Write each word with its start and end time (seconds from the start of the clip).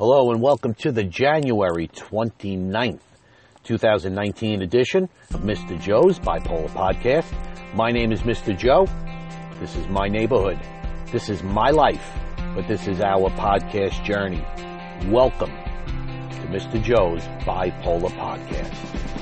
Hello 0.00 0.30
and 0.30 0.40
welcome 0.40 0.72
to 0.76 0.92
the 0.92 1.04
January 1.04 1.86
29th, 1.88 3.00
2019 3.64 4.62
edition 4.62 5.10
of 5.34 5.42
Mr. 5.42 5.78
Joe's 5.78 6.18
Bipolar 6.18 6.70
Podcast. 6.70 7.30
My 7.74 7.90
name 7.90 8.10
is 8.10 8.22
Mr. 8.22 8.56
Joe. 8.56 8.86
This 9.60 9.76
is 9.76 9.86
my 9.88 10.08
neighborhood. 10.08 10.58
This 11.12 11.28
is 11.28 11.42
my 11.42 11.68
life, 11.68 12.12
but 12.54 12.66
this 12.66 12.88
is 12.88 13.02
our 13.02 13.28
podcast 13.32 14.02
journey. 14.02 14.42
Welcome 15.12 15.50
to 15.50 16.46
Mr. 16.48 16.82
Joe's 16.82 17.24
Bipolar 17.44 18.10
Podcast. 18.12 19.19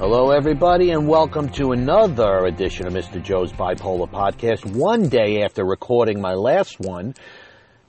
Hello, 0.00 0.30
everybody, 0.30 0.92
and 0.92 1.06
welcome 1.06 1.50
to 1.50 1.72
another 1.72 2.46
edition 2.46 2.86
of 2.86 2.94
Mr. 2.94 3.22
Joe's 3.22 3.52
Bipolar 3.52 4.08
Podcast. 4.08 4.64
One 4.64 5.10
day 5.10 5.42
after 5.42 5.62
recording 5.62 6.22
my 6.22 6.32
last 6.32 6.80
one, 6.80 7.14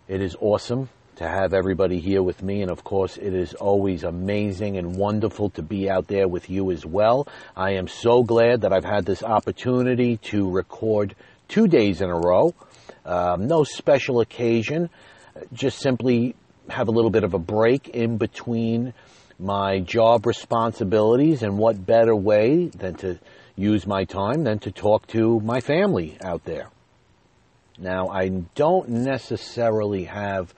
it 0.09 0.21
is 0.21 0.35
awesome 0.41 0.89
to 1.16 1.23
have 1.25 1.53
everybody 1.53 2.02
here 2.02 2.21
with 2.21 2.43
me, 2.43 2.63
and 2.63 2.69
of 2.69 2.83
course, 2.83 3.16
it 3.16 3.33
is 3.33 3.53
always 3.53 4.03
amazing 4.03 4.77
and 4.77 4.97
wonderful 4.97 5.52
to 5.52 5.61
be 5.61 5.89
out 5.89 6.07
there 6.07 6.27
with 6.27 6.49
you 6.49 6.71
as 6.71 6.85
well. 6.85 7.29
I 7.55 7.75
am 7.75 7.88
so 7.88 8.23
glad 8.23 8.59
that 8.63 8.73
I've 8.73 8.83
had 8.83 9.05
this 9.05 9.23
opportunity 9.23 10.17
to 10.17 10.52
record 10.52 11.16
two 11.47 11.69
days 11.69 12.02
in 12.02 12.09
a 12.09 12.19
row. 12.19 12.53
Um, 13.05 13.47
no 13.47 13.63
special 13.63 14.19
occasion, 14.19 14.89
just 15.53 15.80
simply 15.80 16.35
have 16.67 16.89
a 16.89 16.91
little 16.91 17.09
bit 17.09 17.23
of 17.23 17.33
a 17.33 17.39
break 17.39 17.88
in 17.88 18.17
between 18.17 18.93
my 19.41 19.80
job 19.80 20.26
responsibilities, 20.26 21.44
and 21.44 21.58
what 21.58 21.86
better 21.86 22.16
way 22.16 22.68
than 22.68 22.95
to 22.95 23.20
use 23.55 23.86
my 23.86 24.05
time 24.05 24.44
than 24.44 24.59
to 24.59 24.72
talk 24.72 25.08
to 25.08 25.40
my 25.41 25.59
family 25.59 26.17
out 26.23 26.44
there. 26.45 26.70
Now, 27.77 28.09
I 28.09 28.30
don't 28.55 28.90
necessarily 28.90 30.03
have 30.06 30.53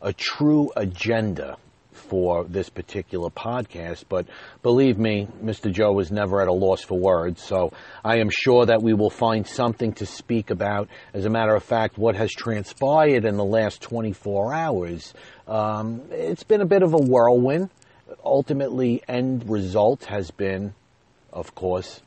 a 0.00 0.12
true 0.12 0.70
agenda 0.76 1.56
for 1.92 2.44
this 2.44 2.68
particular 2.68 3.28
podcast, 3.28 4.04
but 4.08 4.26
believe 4.62 4.98
me, 4.98 5.26
Mr. 5.42 5.72
Joe 5.72 5.92
was 5.92 6.12
never 6.12 6.40
at 6.40 6.46
a 6.46 6.52
loss 6.52 6.82
for 6.82 6.98
words, 6.98 7.42
so 7.42 7.72
I 8.04 8.18
am 8.18 8.30
sure 8.30 8.66
that 8.66 8.82
we 8.82 8.94
will 8.94 9.10
find 9.10 9.46
something 9.46 9.92
to 9.94 10.06
speak 10.06 10.50
about. 10.50 10.88
As 11.12 11.24
a 11.24 11.30
matter 11.30 11.54
of 11.54 11.64
fact, 11.64 11.98
what 11.98 12.14
has 12.14 12.30
transpired 12.30 13.24
in 13.24 13.36
the 13.36 13.44
last 13.44 13.82
24 13.82 14.54
hours, 14.54 15.12
um, 15.48 16.02
it's 16.10 16.44
been 16.44 16.60
a 16.60 16.66
bit 16.66 16.82
of 16.82 16.94
a 16.94 16.98
whirlwind 16.98 17.70
ultimately 18.24 19.02
end 19.08 19.48
result 19.48 20.04
has 20.06 20.30
been, 20.30 20.74
of 21.32 21.54
course, 21.54 22.00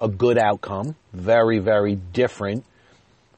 a 0.00 0.08
good 0.08 0.38
outcome. 0.38 0.96
Very, 1.12 1.58
very 1.58 1.96
different 1.96 2.64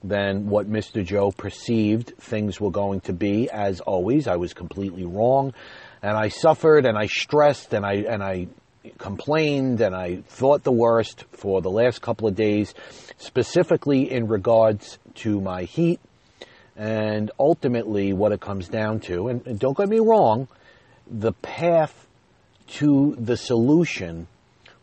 than 0.03 0.49
what 0.49 0.71
Mr. 0.71 1.05
Joe 1.05 1.31
perceived 1.31 2.15
things 2.19 2.61
were 2.61 2.71
going 2.71 3.01
to 3.03 3.13
be. 3.13 3.51
As 3.51 3.81
always, 3.81 4.27
I 4.29 4.37
was 4.37 4.55
completely 4.55 5.05
wrong, 5.05 5.55
and 6.03 6.17
I 6.17 6.29
suffered, 6.29 6.87
and 6.87 6.97
I 6.97 7.07
stressed, 7.07 7.73
and 7.73 7.85
I 7.85 7.95
and 7.95 8.23
I 8.23 8.49
complained, 8.99 9.81
and 9.81 9.95
I 9.95 10.23
thought 10.29 10.63
the 10.63 10.73
worst 10.73 11.25
for 11.33 11.61
the 11.61 11.71
last 11.71 12.01
couple 12.01 12.29
of 12.29 12.35
days, 12.35 12.75
specifically 13.19 14.11
in 14.11 14.29
regards 14.29 14.99
to 15.17 15.41
my 15.41 15.65
heat. 15.65 16.01
And 16.77 17.33
ultimately, 17.41 18.13
what 18.13 18.31
it 18.31 18.41
comes 18.41 18.69
down 18.69 19.01
to, 19.01 19.27
and, 19.29 19.45
and 19.49 19.59
don't 19.59 19.77
get 19.77 19.89
me 19.89 19.99
wrong, 19.99 20.47
the 21.11 21.33
path 21.33 22.06
to 22.69 23.17
the 23.19 23.37
solution 23.37 24.27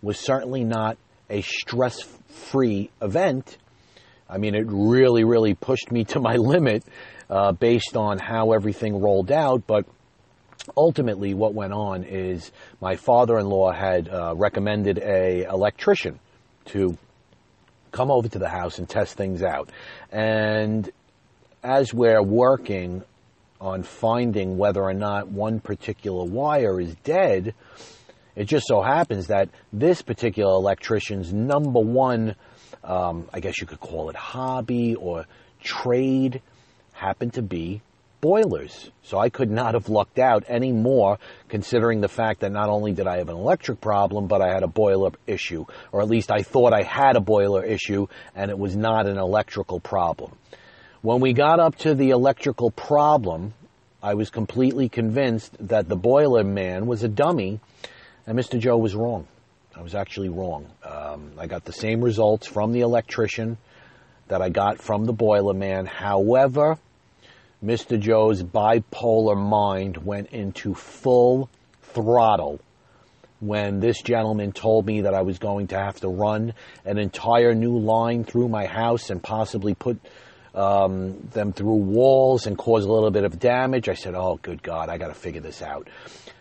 was 0.02 0.20
certainly 0.20 0.64
not 0.64 0.98
a 1.30 1.42
stress 1.42 2.02
free 2.28 2.90
event. 3.02 3.58
I 4.30 4.38
mean, 4.38 4.56
it 4.56 4.66
really, 4.68 5.24
really 5.24 5.54
pushed 5.54 5.92
me 5.92 6.04
to 6.06 6.20
my 6.20 6.36
limit 6.38 6.84
uh, 7.30 7.52
based 7.52 7.96
on 7.96 8.20
how 8.20 8.52
everything 8.52 9.00
rolled 9.02 9.32
out. 9.32 9.66
But 9.68 9.86
ultimately, 10.76 11.34
what 11.34 11.54
went 11.54 11.74
on 11.74 12.04
is 12.04 12.52
my 12.82 12.96
father 12.96 13.38
in 13.38 13.48
law 13.48 13.72
had 13.72 14.10
uh, 14.10 14.34
recommended 14.36 15.00
a 15.00 15.44
electrician 15.44 16.20
to 16.66 16.98
come 17.92 18.12
over 18.12 18.28
to 18.28 18.40
the 18.40 18.50
house 18.50 18.78
and 18.80 18.90
test 18.90 19.16
things 19.16 19.42
out. 19.42 19.70
And 20.12 20.90
as 21.64 21.94
we're 21.94 22.22
working 22.22 23.04
on 23.66 23.82
finding 23.82 24.58
whether 24.58 24.84
or 24.84 24.94
not 24.94 25.28
one 25.28 25.60
particular 25.60 26.24
wire 26.24 26.80
is 26.80 26.94
dead, 27.04 27.56
it 28.36 28.46
just 28.46 28.68
so 28.68 28.82
happens 28.82 29.28
that 29.28 29.50
this 29.74 30.02
particular 30.02 30.54
electrician's 30.54 31.34
number 31.34 31.80
one, 31.80 32.36
um, 32.84 33.28
I 33.34 33.40
guess 33.40 33.60
you 33.60 33.66
could 33.66 33.80
call 33.80 34.10
it 34.10 34.16
hobby 34.16 34.96
or 34.96 35.26
trade, 35.64 36.42
happened 36.94 37.34
to 37.34 37.42
be 37.42 37.82
boilers. 38.22 38.90
So 39.04 39.18
I 39.18 39.30
could 39.30 39.50
not 39.50 39.74
have 39.74 39.90
lucked 39.90 40.20
out 40.20 40.44
any 40.48 40.72
more 40.72 41.18
considering 41.50 42.02
the 42.02 42.08
fact 42.08 42.42
that 42.42 42.52
not 42.52 42.70
only 42.70 42.92
did 42.94 43.08
I 43.08 43.18
have 43.18 43.30
an 43.30 43.36
electric 43.36 43.82
problem, 43.82 44.28
but 44.28 44.42
I 44.42 44.54
had 44.54 44.64
a 44.64 44.68
boiler 44.68 45.12
issue. 45.28 45.66
Or 45.92 46.02
at 46.02 46.10
least 46.10 46.32
I 46.32 46.42
thought 46.42 46.74
I 46.74 46.84
had 46.84 47.16
a 47.16 47.20
boiler 47.20 47.64
issue 47.64 48.08
and 48.36 48.52
it 48.52 48.58
was 48.58 48.76
not 48.76 49.08
an 49.08 49.18
electrical 49.18 49.80
problem. 49.80 50.38
When 51.06 51.20
we 51.20 51.34
got 51.34 51.60
up 51.60 51.76
to 51.82 51.94
the 51.94 52.10
electrical 52.10 52.72
problem, 52.72 53.54
I 54.02 54.16
was 54.16 54.32
completely 54.32 54.90
convinced 54.90 55.56
that 55.68 55.88
the 55.88 55.96
boiler 55.96 56.44
man 56.44 56.88
was 56.88 57.04
a 57.04 57.08
dummy 57.08 57.60
and 58.26 58.36
Mr. 58.36 58.60
Joe 58.60 58.78
was 58.78 58.96
wrong. 58.96 59.28
I 59.76 59.84
was 59.84 59.94
actually 59.94 60.30
wrong. 60.30 60.66
Um, 60.84 61.34
I 61.38 61.46
got 61.46 61.64
the 61.64 61.74
same 61.74 62.02
results 62.02 62.48
from 62.48 62.72
the 62.72 62.82
electrician 62.82 63.60
that 64.30 64.42
I 64.42 64.50
got 64.50 64.82
from 64.82 65.06
the 65.06 65.14
boiler 65.14 65.54
man. 65.54 65.86
However, 65.86 66.80
Mr. 67.64 68.00
Joe's 68.00 68.42
bipolar 68.42 69.38
mind 69.38 69.98
went 69.98 70.32
into 70.32 70.74
full 70.74 71.52
throttle 71.84 72.60
when 73.42 73.80
this 73.80 74.02
gentleman 74.02 74.54
told 74.54 74.88
me 74.88 75.02
that 75.02 75.14
I 75.14 75.22
was 75.22 75.38
going 75.38 75.68
to 75.68 75.78
have 75.78 76.00
to 76.00 76.08
run 76.08 76.56
an 76.84 76.98
entire 76.98 77.54
new 77.54 77.78
line 77.78 78.24
through 78.24 78.50
my 78.50 78.66
house 78.66 79.12
and 79.12 79.22
possibly 79.22 79.76
put 79.76 80.00
um, 80.56 81.20
them 81.32 81.54
through 81.54 81.76
walls 81.76 82.48
and 82.48 82.58
cause 82.58 82.86
a 82.86 82.92
little 82.92 83.12
bit 83.12 83.26
of 83.26 83.40
damage. 83.40 83.90
I 83.90 83.94
said, 83.94 84.16
oh, 84.16 84.40
good 84.42 84.64
God, 84.64 84.90
I 84.90 84.98
got 84.98 85.10
to 85.10 85.14
figure 85.14 85.42
this 85.42 85.62
out. 85.62 85.90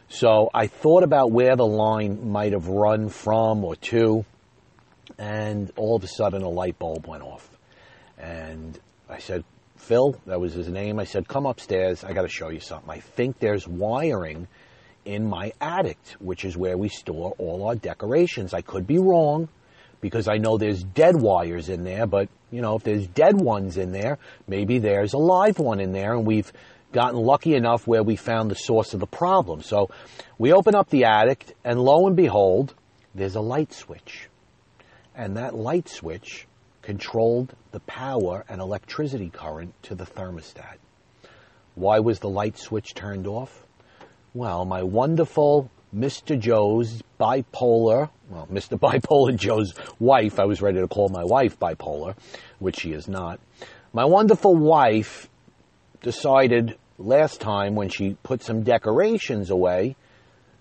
So 0.08 0.50
I 0.54 0.68
thought 0.68 1.02
about 1.02 1.32
where 1.32 1.56
the 1.56 1.66
line 1.66 2.30
might 2.30 2.52
have 2.52 2.68
run 2.68 3.08
from 3.08 3.64
or 3.64 3.74
to, 3.76 4.24
and 5.18 5.72
all 5.76 5.96
of 5.96 6.04
a 6.04 6.08
sudden 6.08 6.42
a 6.42 6.48
light 6.48 6.78
bulb 6.78 7.06
went 7.06 7.22
off. 7.22 7.48
And 8.16 8.78
I 9.08 9.18
said, 9.18 9.44
Phil, 9.76 10.18
that 10.26 10.40
was 10.40 10.54
his 10.54 10.68
name. 10.68 11.00
I 11.00 11.04
said, 11.04 11.26
come 11.26 11.46
upstairs. 11.46 12.04
I 12.04 12.12
got 12.12 12.22
to 12.22 12.28
show 12.28 12.48
you 12.48 12.60
something. 12.60 12.88
I 12.88 13.00
think 13.00 13.38
there's 13.38 13.66
wiring 13.66 14.46
in 15.04 15.28
my 15.28 15.52
attic, 15.60 15.98
which 16.20 16.44
is 16.44 16.56
where 16.56 16.78
we 16.78 16.88
store 16.88 17.34
all 17.38 17.66
our 17.66 17.74
decorations. 17.74 18.54
I 18.54 18.62
could 18.62 18.86
be 18.86 18.98
wrong 18.98 19.48
because 20.00 20.28
I 20.28 20.36
know 20.36 20.58
there's 20.58 20.82
dead 20.82 21.16
wires 21.16 21.68
in 21.68 21.84
there, 21.84 22.06
but 22.06 22.28
you 22.54 22.62
know, 22.62 22.76
if 22.76 22.84
there's 22.84 23.06
dead 23.08 23.36
ones 23.36 23.76
in 23.76 23.90
there, 23.90 24.18
maybe 24.46 24.78
there's 24.78 25.12
a 25.12 25.18
live 25.18 25.58
one 25.58 25.80
in 25.80 25.90
there 25.92 26.14
and 26.14 26.24
we've 26.24 26.52
gotten 26.92 27.18
lucky 27.18 27.56
enough 27.56 27.84
where 27.86 28.04
we 28.04 28.14
found 28.14 28.48
the 28.48 28.54
source 28.54 28.94
of 28.94 29.00
the 29.00 29.06
problem. 29.06 29.60
So 29.60 29.90
we 30.38 30.52
open 30.52 30.76
up 30.76 30.88
the 30.88 31.04
attic 31.04 31.56
and 31.64 31.80
lo 31.80 32.06
and 32.06 32.14
behold, 32.14 32.72
there's 33.12 33.34
a 33.34 33.40
light 33.40 33.72
switch. 33.72 34.28
And 35.16 35.36
that 35.36 35.56
light 35.56 35.88
switch 35.88 36.46
controlled 36.82 37.52
the 37.72 37.80
power 37.80 38.44
and 38.48 38.60
electricity 38.60 39.30
current 39.30 39.74
to 39.84 39.96
the 39.96 40.04
thermostat. 40.04 40.76
Why 41.74 41.98
was 41.98 42.20
the 42.20 42.28
light 42.28 42.56
switch 42.56 42.94
turned 42.94 43.26
off? 43.26 43.66
Well, 44.32 44.64
my 44.64 44.84
wonderful 44.84 45.70
Mr. 45.94 46.38
Joe's 46.38 47.02
bipolar, 47.20 48.10
well, 48.28 48.48
Mr. 48.50 48.78
Bipolar 48.78 49.36
Joe's 49.36 49.74
wife, 50.00 50.40
I 50.40 50.44
was 50.44 50.60
ready 50.60 50.80
to 50.80 50.88
call 50.88 51.08
my 51.08 51.24
wife 51.24 51.58
bipolar, 51.58 52.16
which 52.58 52.80
she 52.80 52.92
is 52.92 53.06
not. 53.06 53.38
My 53.92 54.04
wonderful 54.04 54.56
wife 54.56 55.28
decided 56.02 56.76
last 56.98 57.40
time 57.40 57.74
when 57.74 57.88
she 57.88 58.16
put 58.22 58.42
some 58.42 58.62
decorations 58.62 59.50
away 59.50 59.96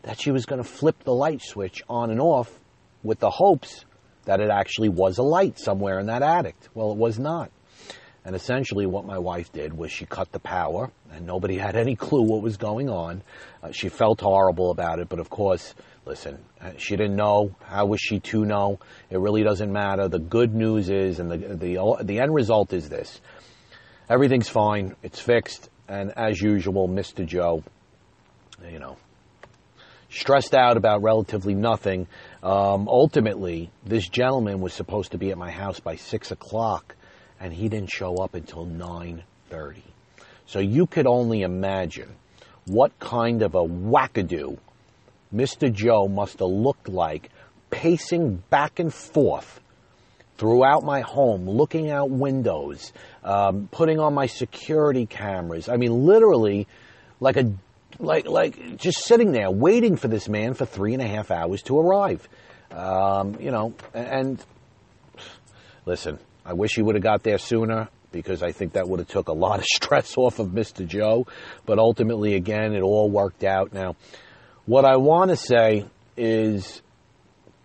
that 0.03 0.19
she 0.19 0.31
was 0.31 0.45
going 0.45 0.61
to 0.61 0.67
flip 0.67 1.03
the 1.03 1.13
light 1.13 1.41
switch 1.41 1.81
on 1.89 2.11
and 2.11 2.21
off 2.21 2.59
with 3.01 3.19
the 3.19 3.29
hopes 3.29 3.85
that 4.25 4.39
it 4.39 4.49
actually 4.49 4.89
was 4.89 5.17
a 5.17 5.23
light 5.23 5.59
somewhere 5.59 5.99
in 5.99 6.05
that 6.07 6.21
attic. 6.21 6.55
Well, 6.73 6.91
it 6.91 6.97
was 6.97 7.19
not. 7.19 7.51
And 8.25 8.35
essentially, 8.35 8.85
what 8.85 9.05
my 9.05 9.17
wife 9.17 9.51
did 9.51 9.73
was 9.73 9.91
she 9.91 10.05
cut 10.05 10.31
the 10.31 10.39
power, 10.39 10.91
and 11.13 11.25
nobody 11.25 11.57
had 11.57 11.75
any 11.75 11.95
clue 11.95 12.21
what 12.21 12.41
was 12.41 12.57
going 12.57 12.89
on. 12.89 13.21
Uh, 13.61 13.71
she 13.71 13.89
felt 13.89 14.21
horrible 14.21 14.71
about 14.71 14.99
it, 14.99 15.09
but 15.09 15.19
of 15.19 15.29
course, 15.29 15.73
listen, 16.05 16.37
uh, 16.61 16.71
she 16.77 16.95
didn't 16.95 17.15
know. 17.15 17.55
How 17.63 17.85
was 17.85 17.99
she 18.01 18.19
to 18.19 18.45
know? 18.45 18.79
It 19.09 19.19
really 19.19 19.43
doesn't 19.43 19.71
matter. 19.71 20.07
The 20.07 20.19
good 20.19 20.53
news 20.53 20.89
is, 20.89 21.19
and 21.19 21.31
the 21.31 21.37
the 21.37 22.03
the 22.03 22.19
end 22.19 22.33
result 22.33 22.73
is 22.73 22.89
this: 22.89 23.21
everything's 24.09 24.49
fine. 24.49 24.95
It's 25.03 25.19
fixed, 25.19 25.69
and 25.87 26.11
as 26.17 26.41
usual, 26.41 26.87
Mr. 26.87 27.25
Joe, 27.25 27.63
you 28.69 28.79
know, 28.79 28.97
stressed 30.09 30.53
out 30.53 30.77
about 30.77 31.01
relatively 31.01 31.53
nothing. 31.53 32.07
Um, 32.41 32.87
ultimately, 32.87 33.71
this 33.85 34.07
gentleman 34.09 34.61
was 34.61 34.73
supposed 34.73 35.11
to 35.11 35.17
be 35.17 35.31
at 35.31 35.37
my 35.37 35.51
house 35.51 35.79
by 35.79 35.95
six 35.95 36.31
o'clock 36.31 36.95
and 37.43 37.53
he 37.53 37.67
didn't 37.67 37.91
show 37.91 38.15
up 38.15 38.35
until 38.35 38.65
9:30. 38.65 39.83
So 40.45 40.59
you 40.59 40.87
could 40.87 41.07
only 41.07 41.41
imagine 41.41 42.09
what 42.65 42.97
kind 42.99 43.41
of 43.41 43.55
a 43.55 43.63
wackadoo 43.63 44.57
Mr. 45.33 45.71
Joe 45.71 46.07
must 46.07 46.39
have 46.39 46.49
looked 46.49 46.87
like 46.87 47.29
pacing 47.71 48.43
back 48.49 48.79
and 48.79 48.93
forth 48.93 49.59
throughout 50.37 50.83
my 50.83 51.01
home, 51.01 51.49
looking 51.49 51.89
out 51.89 52.09
windows, 52.09 52.93
um, 53.23 53.67
putting 53.71 53.99
on 53.99 54.13
my 54.13 54.27
security 54.27 55.05
cameras. 55.05 55.69
I 55.69 55.77
mean, 55.77 56.05
literally, 56.05 56.67
like 57.19 57.37
a 57.37 57.51
like 57.99 58.27
like 58.27 58.77
just 58.77 59.05
sitting 59.05 59.31
there 59.31 59.49
waiting 59.49 59.95
for 59.95 60.07
this 60.07 60.27
man 60.27 60.53
for 60.53 60.65
three 60.65 60.93
and 60.93 61.01
a 61.01 61.07
half 61.07 61.31
hours 61.31 61.61
to 61.63 61.79
arrive. 61.79 62.27
Um, 62.71 63.37
you 63.39 63.51
know, 63.51 63.73
and 63.93 64.43
listen, 65.85 66.19
I 66.45 66.53
wish 66.53 66.75
he 66.75 66.81
would 66.81 66.95
have 66.95 67.03
got 67.03 67.23
there 67.23 67.37
sooner 67.37 67.89
because 68.13 68.41
I 68.41 68.53
think 68.53 68.73
that 68.73 68.87
would 68.87 68.99
have 68.99 69.09
took 69.09 69.27
a 69.27 69.33
lot 69.33 69.59
of 69.59 69.65
stress 69.73 70.17
off 70.17 70.39
of 70.39 70.49
Mr. 70.49 70.87
Joe. 70.87 71.27
But 71.65 71.79
ultimately, 71.79 72.35
again, 72.35 72.73
it 72.73 72.81
all 72.81 73.09
worked 73.09 73.43
out. 73.43 73.73
Now, 73.73 73.97
what 74.65 74.85
I 74.85 74.95
want 74.95 75.31
to 75.31 75.35
say 75.35 75.85
is 76.15 76.81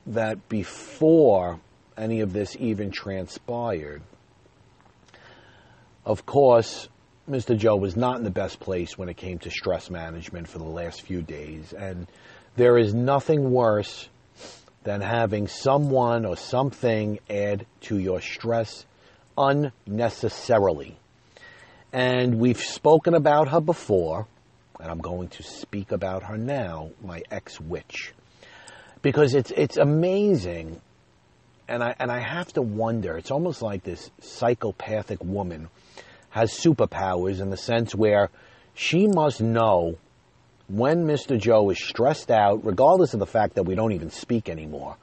that 0.08 0.48
before 0.48 1.60
any 1.96 2.20
of 2.20 2.32
this 2.32 2.56
even 2.58 2.90
transpired, 2.90 4.02
of 6.04 6.26
course, 6.26 6.88
Mr. 7.28 7.56
Joe 7.56 7.76
was 7.76 7.94
not 7.94 8.16
in 8.16 8.24
the 8.24 8.30
best 8.30 8.58
place 8.58 8.96
when 8.96 9.10
it 9.10 9.16
came 9.18 9.38
to 9.40 9.50
stress 9.50 9.90
management 9.90 10.48
for 10.48 10.58
the 10.58 10.64
last 10.64 11.02
few 11.02 11.20
days. 11.20 11.74
And 11.74 12.06
there 12.56 12.78
is 12.78 12.94
nothing 12.94 13.50
worse 13.50 14.08
than 14.84 15.02
having 15.02 15.46
someone 15.46 16.24
or 16.24 16.36
something 16.36 17.18
add 17.28 17.66
to 17.82 17.98
your 17.98 18.22
stress 18.22 18.86
unnecessarily. 19.38 20.98
And 21.92 22.38
we've 22.38 22.60
spoken 22.60 23.14
about 23.14 23.48
her 23.48 23.60
before, 23.60 24.26
and 24.80 24.90
I'm 24.90 25.00
going 25.00 25.28
to 25.28 25.42
speak 25.42 25.92
about 25.92 26.24
her 26.24 26.36
now, 26.36 26.90
my 27.02 27.22
ex 27.30 27.60
witch. 27.60 28.12
Because 29.00 29.34
it's 29.34 29.52
it's 29.52 29.76
amazing 29.76 30.80
and 31.68 31.84
I 31.84 31.94
and 31.98 32.10
I 32.10 32.18
have 32.18 32.52
to 32.54 32.62
wonder, 32.62 33.16
it's 33.16 33.30
almost 33.30 33.62
like 33.62 33.84
this 33.84 34.10
psychopathic 34.20 35.22
woman 35.22 35.68
has 36.30 36.52
superpowers 36.52 37.40
in 37.40 37.50
the 37.50 37.56
sense 37.56 37.94
where 37.94 38.30
she 38.74 39.06
must 39.06 39.40
know 39.40 39.96
when 40.68 41.06
Mr. 41.06 41.38
Joe 41.40 41.70
is 41.70 41.82
stressed 41.82 42.30
out, 42.30 42.64
regardless 42.64 43.14
of 43.14 43.20
the 43.20 43.26
fact 43.26 43.54
that 43.54 43.64
we 43.64 43.74
don't 43.74 43.92
even 43.92 44.10
speak 44.10 44.48
anymore. 44.48 44.96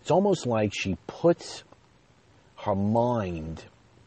It's 0.00 0.10
almost 0.10 0.46
like 0.46 0.72
she 0.74 0.96
puts 1.06 1.64
her 2.58 2.74
mind 2.74 3.64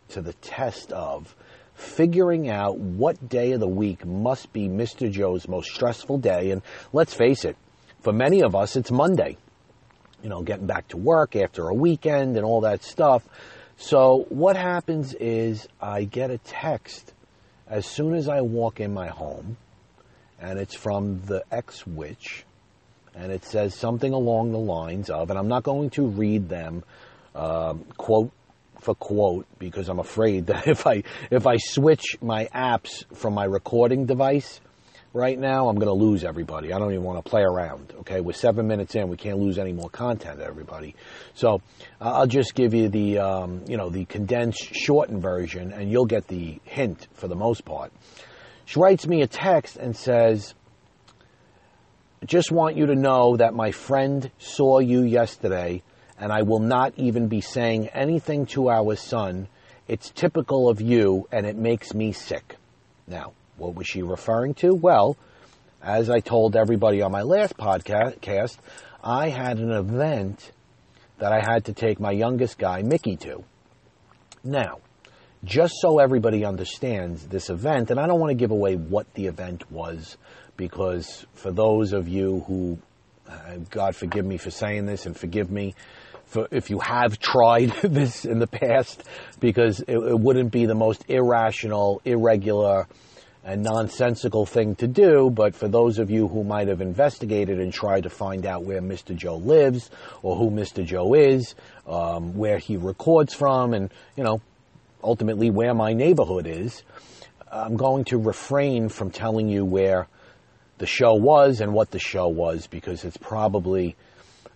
to 0.09 0.21
the 0.21 0.33
test 0.33 0.91
of 0.91 1.35
figuring 1.73 2.49
out 2.49 2.77
what 2.77 3.29
day 3.29 3.53
of 3.53 3.59
the 3.59 3.67
week 3.67 4.05
must 4.05 4.51
be 4.53 4.67
Mr. 4.67 5.09
Joe's 5.09 5.47
most 5.47 5.71
stressful 5.71 6.17
day. 6.17 6.51
And 6.51 6.61
let's 6.93 7.13
face 7.13 7.45
it, 7.45 7.55
for 8.01 8.13
many 8.13 8.41
of 8.41 8.55
us, 8.55 8.75
it's 8.75 8.91
Monday. 8.91 9.37
You 10.21 10.29
know, 10.29 10.41
getting 10.41 10.67
back 10.67 10.89
to 10.89 10.97
work 10.97 11.35
after 11.35 11.67
a 11.67 11.73
weekend 11.73 12.35
and 12.35 12.45
all 12.45 12.61
that 12.61 12.83
stuff. 12.83 13.23
So 13.77 14.27
what 14.29 14.55
happens 14.55 15.15
is 15.15 15.67
I 15.81 16.03
get 16.03 16.29
a 16.29 16.37
text 16.37 17.13
as 17.67 17.85
soon 17.85 18.13
as 18.13 18.27
I 18.27 18.41
walk 18.41 18.79
in 18.79 18.93
my 18.93 19.07
home, 19.07 19.57
and 20.39 20.59
it's 20.59 20.75
from 20.75 21.21
the 21.25 21.43
ex 21.51 21.87
witch, 21.87 22.43
and 23.15 23.31
it 23.31 23.45
says 23.45 23.73
something 23.73 24.13
along 24.13 24.51
the 24.51 24.59
lines 24.59 25.09
of, 25.09 25.29
and 25.29 25.39
I'm 25.39 25.47
not 25.47 25.63
going 25.63 25.89
to 25.91 26.05
read 26.05 26.49
them 26.49 26.83
um, 27.33 27.85
quote 27.97 28.31
for 28.81 28.95
quote 28.95 29.45
because 29.59 29.87
I'm 29.89 29.99
afraid 29.99 30.47
that 30.47 30.67
if 30.67 30.85
I 30.85 31.03
if 31.29 31.47
I 31.47 31.57
switch 31.57 32.17
my 32.21 32.49
apps 32.53 33.03
from 33.15 33.33
my 33.33 33.45
recording 33.45 34.05
device 34.05 34.59
right 35.13 35.37
now, 35.37 35.67
I'm 35.67 35.75
going 35.75 35.87
to 35.87 36.05
lose 36.05 36.23
everybody. 36.23 36.73
I 36.73 36.79
don't 36.79 36.91
even 36.91 37.03
want 37.03 37.23
to 37.23 37.29
play 37.29 37.41
around. 37.41 37.93
Okay, 37.99 38.21
we're 38.21 38.33
seven 38.33 38.67
minutes 38.67 38.95
in. 38.95 39.09
We 39.09 39.17
can't 39.17 39.39
lose 39.39 39.57
any 39.59 39.73
more 39.73 39.89
content, 39.89 40.39
everybody. 40.39 40.95
So 41.33 41.61
I'll 41.99 42.27
just 42.27 42.55
give 42.55 42.73
you 42.73 42.89
the 42.89 43.19
um, 43.19 43.63
you 43.67 43.77
know 43.77 43.89
the 43.89 44.05
condensed, 44.05 44.73
shortened 44.73 45.21
version, 45.21 45.71
and 45.71 45.91
you'll 45.91 46.05
get 46.05 46.27
the 46.27 46.59
hint 46.63 47.07
for 47.13 47.27
the 47.27 47.35
most 47.35 47.65
part. 47.65 47.91
She 48.65 48.79
writes 48.79 49.05
me 49.05 49.21
a 49.21 49.27
text 49.27 49.77
and 49.77 49.95
says, 49.95 50.55
"Just 52.25 52.51
want 52.51 52.77
you 52.77 52.87
to 52.87 52.95
know 52.95 53.37
that 53.37 53.53
my 53.53 53.71
friend 53.71 54.31
saw 54.39 54.79
you 54.79 55.01
yesterday." 55.03 55.83
And 56.21 56.31
I 56.31 56.43
will 56.43 56.59
not 56.59 56.93
even 56.95 57.27
be 57.27 57.41
saying 57.41 57.87
anything 57.89 58.45
to 58.47 58.69
our 58.69 58.95
son. 58.95 59.47
It's 59.87 60.09
typical 60.11 60.69
of 60.69 60.79
you, 60.79 61.27
and 61.31 61.45
it 61.45 61.57
makes 61.57 61.93
me 61.93 62.13
sick. 62.13 62.55
Now, 63.07 63.33
what 63.57 63.75
was 63.75 63.87
she 63.87 64.03
referring 64.03 64.53
to? 64.55 64.73
Well, 64.73 65.17
as 65.81 66.09
I 66.11 66.19
told 66.19 66.55
everybody 66.55 67.01
on 67.01 67.11
my 67.11 67.23
last 67.23 67.57
podcast, 67.57 68.57
I 69.03 69.29
had 69.29 69.57
an 69.57 69.71
event 69.71 70.51
that 71.17 71.33
I 71.33 71.39
had 71.39 71.65
to 71.65 71.73
take 71.73 71.99
my 71.99 72.11
youngest 72.11 72.57
guy, 72.59 72.83
Mickey, 72.83 73.15
to. 73.17 73.43
Now, 74.43 74.79
just 75.43 75.73
so 75.81 75.97
everybody 75.97 76.45
understands 76.45 77.27
this 77.27 77.49
event, 77.49 77.89
and 77.89 77.99
I 77.99 78.05
don't 78.05 78.19
want 78.19 78.29
to 78.29 78.35
give 78.35 78.51
away 78.51 78.75
what 78.75 79.11
the 79.15 79.25
event 79.25 79.71
was, 79.71 80.17
because 80.55 81.25
for 81.33 81.51
those 81.51 81.93
of 81.93 82.07
you 82.07 82.43
who, 82.47 82.77
uh, 83.27 83.57
God 83.71 83.95
forgive 83.95 84.25
me 84.25 84.37
for 84.37 84.51
saying 84.51 84.85
this 84.85 85.07
and 85.07 85.17
forgive 85.17 85.49
me 85.49 85.73
for 86.31 86.47
if 86.49 86.69
you 86.69 86.79
have 86.79 87.19
tried 87.19 87.69
this 87.83 88.23
in 88.23 88.39
the 88.39 88.47
past, 88.47 89.03
because 89.39 89.81
it, 89.81 89.97
it 89.97 90.19
wouldn't 90.19 90.51
be 90.51 90.65
the 90.65 90.75
most 90.75 91.03
irrational, 91.09 92.01
irregular, 92.05 92.87
and 93.43 93.63
nonsensical 93.63 94.45
thing 94.45 94.75
to 94.75 94.87
do, 94.87 95.29
but 95.31 95.55
for 95.55 95.67
those 95.67 95.97
of 95.97 96.11
you 96.11 96.27
who 96.27 96.43
might 96.43 96.67
have 96.67 96.79
investigated 96.79 97.59
and 97.59 97.73
tried 97.73 98.03
to 98.03 98.09
find 98.09 98.45
out 98.45 98.63
where 98.63 98.81
Mr. 98.81 99.15
Joe 99.15 99.37
lives 99.37 99.89
or 100.21 100.35
who 100.35 100.51
Mr. 100.51 100.85
Joe 100.85 101.15
is, 101.15 101.55
um, 101.87 102.37
where 102.37 102.59
he 102.59 102.77
records 102.77 103.33
from, 103.33 103.73
and, 103.73 103.89
you 104.15 104.23
know, 104.23 104.41
ultimately 105.03 105.49
where 105.49 105.73
my 105.73 105.93
neighborhood 105.93 106.45
is, 106.45 106.83
I'm 107.51 107.75
going 107.75 108.05
to 108.05 108.17
refrain 108.17 108.89
from 108.89 109.09
telling 109.09 109.49
you 109.49 109.65
where 109.65 110.07
the 110.77 110.85
show 110.85 111.15
was 111.15 111.61
and 111.61 111.73
what 111.73 111.91
the 111.91 111.99
show 111.99 112.27
was 112.27 112.67
because 112.67 113.03
it's 113.03 113.17
probably, 113.17 113.95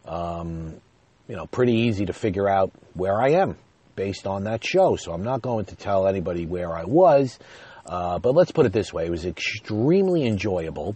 um, 0.06 0.80
you 1.28 1.36
know, 1.36 1.46
pretty 1.46 1.74
easy 1.74 2.06
to 2.06 2.14
figure 2.14 2.48
out 2.48 2.72
where 2.94 3.20
I 3.22 3.32
am 3.42 3.58
based 3.96 4.28
on 4.28 4.44
that 4.44 4.66
show. 4.66 4.96
So 4.96 5.12
I'm 5.12 5.24
not 5.24 5.42
going 5.42 5.66
to 5.66 5.76
tell 5.76 6.08
anybody 6.08 6.46
where 6.46 6.74
I 6.74 6.84
was. 6.84 7.40
Uh, 7.86 8.20
but 8.20 8.34
let's 8.34 8.52
put 8.52 8.66
it 8.66 8.74
this 8.74 8.92
way 8.92 9.06
it 9.06 9.12
was 9.12 9.26
extremely 9.26 10.26
enjoyable. 10.26 10.96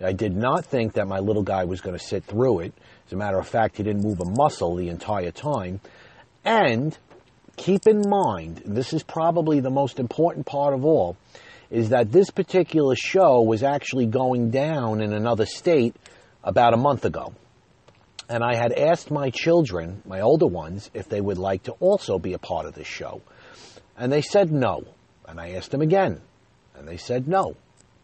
I 0.00 0.12
did 0.12 0.36
not 0.36 0.64
think 0.64 0.92
that 0.92 1.08
my 1.08 1.18
little 1.18 1.42
guy 1.42 1.64
was 1.64 1.80
going 1.80 1.98
to 1.98 2.04
sit 2.04 2.24
through 2.24 2.60
it. 2.60 2.72
As 3.06 3.12
a 3.12 3.16
matter 3.16 3.38
of 3.38 3.48
fact, 3.48 3.76
he 3.76 3.82
didn't 3.82 4.02
move 4.02 4.20
a 4.20 4.24
muscle 4.24 4.76
the 4.76 4.88
entire 4.88 5.32
time. 5.32 5.80
And 6.44 6.96
keep 7.56 7.86
in 7.86 8.08
mind, 8.08 8.62
this 8.64 8.92
is 8.92 9.02
probably 9.02 9.58
the 9.58 9.70
most 9.70 9.98
important 9.98 10.46
part 10.46 10.72
of 10.72 10.84
all, 10.84 11.16
is 11.70 11.88
that 11.88 12.12
this 12.12 12.30
particular 12.30 12.94
show 12.94 13.42
was 13.42 13.64
actually 13.64 14.06
going 14.06 14.50
down 14.50 15.00
in 15.00 15.12
another 15.12 15.46
state 15.46 15.96
about 16.44 16.74
a 16.74 16.76
month 16.76 17.04
ago. 17.04 17.32
And 18.28 18.44
I 18.44 18.54
had 18.54 18.72
asked 18.72 19.10
my 19.10 19.30
children, 19.30 20.02
my 20.04 20.20
older 20.20 20.46
ones, 20.46 20.90
if 20.92 21.08
they 21.08 21.20
would 21.20 21.38
like 21.38 21.64
to 21.64 21.72
also 21.80 22.18
be 22.18 22.34
a 22.34 22.38
part 22.38 22.66
of 22.66 22.74
this 22.74 22.86
show. 22.86 23.22
And 23.96 24.12
they 24.12 24.20
said 24.20 24.52
no. 24.52 24.84
And 25.26 25.40
I 25.40 25.52
asked 25.52 25.70
them 25.70 25.80
again. 25.80 26.20
And 26.74 26.86
they 26.86 26.98
said 26.98 27.26
no. 27.26 27.56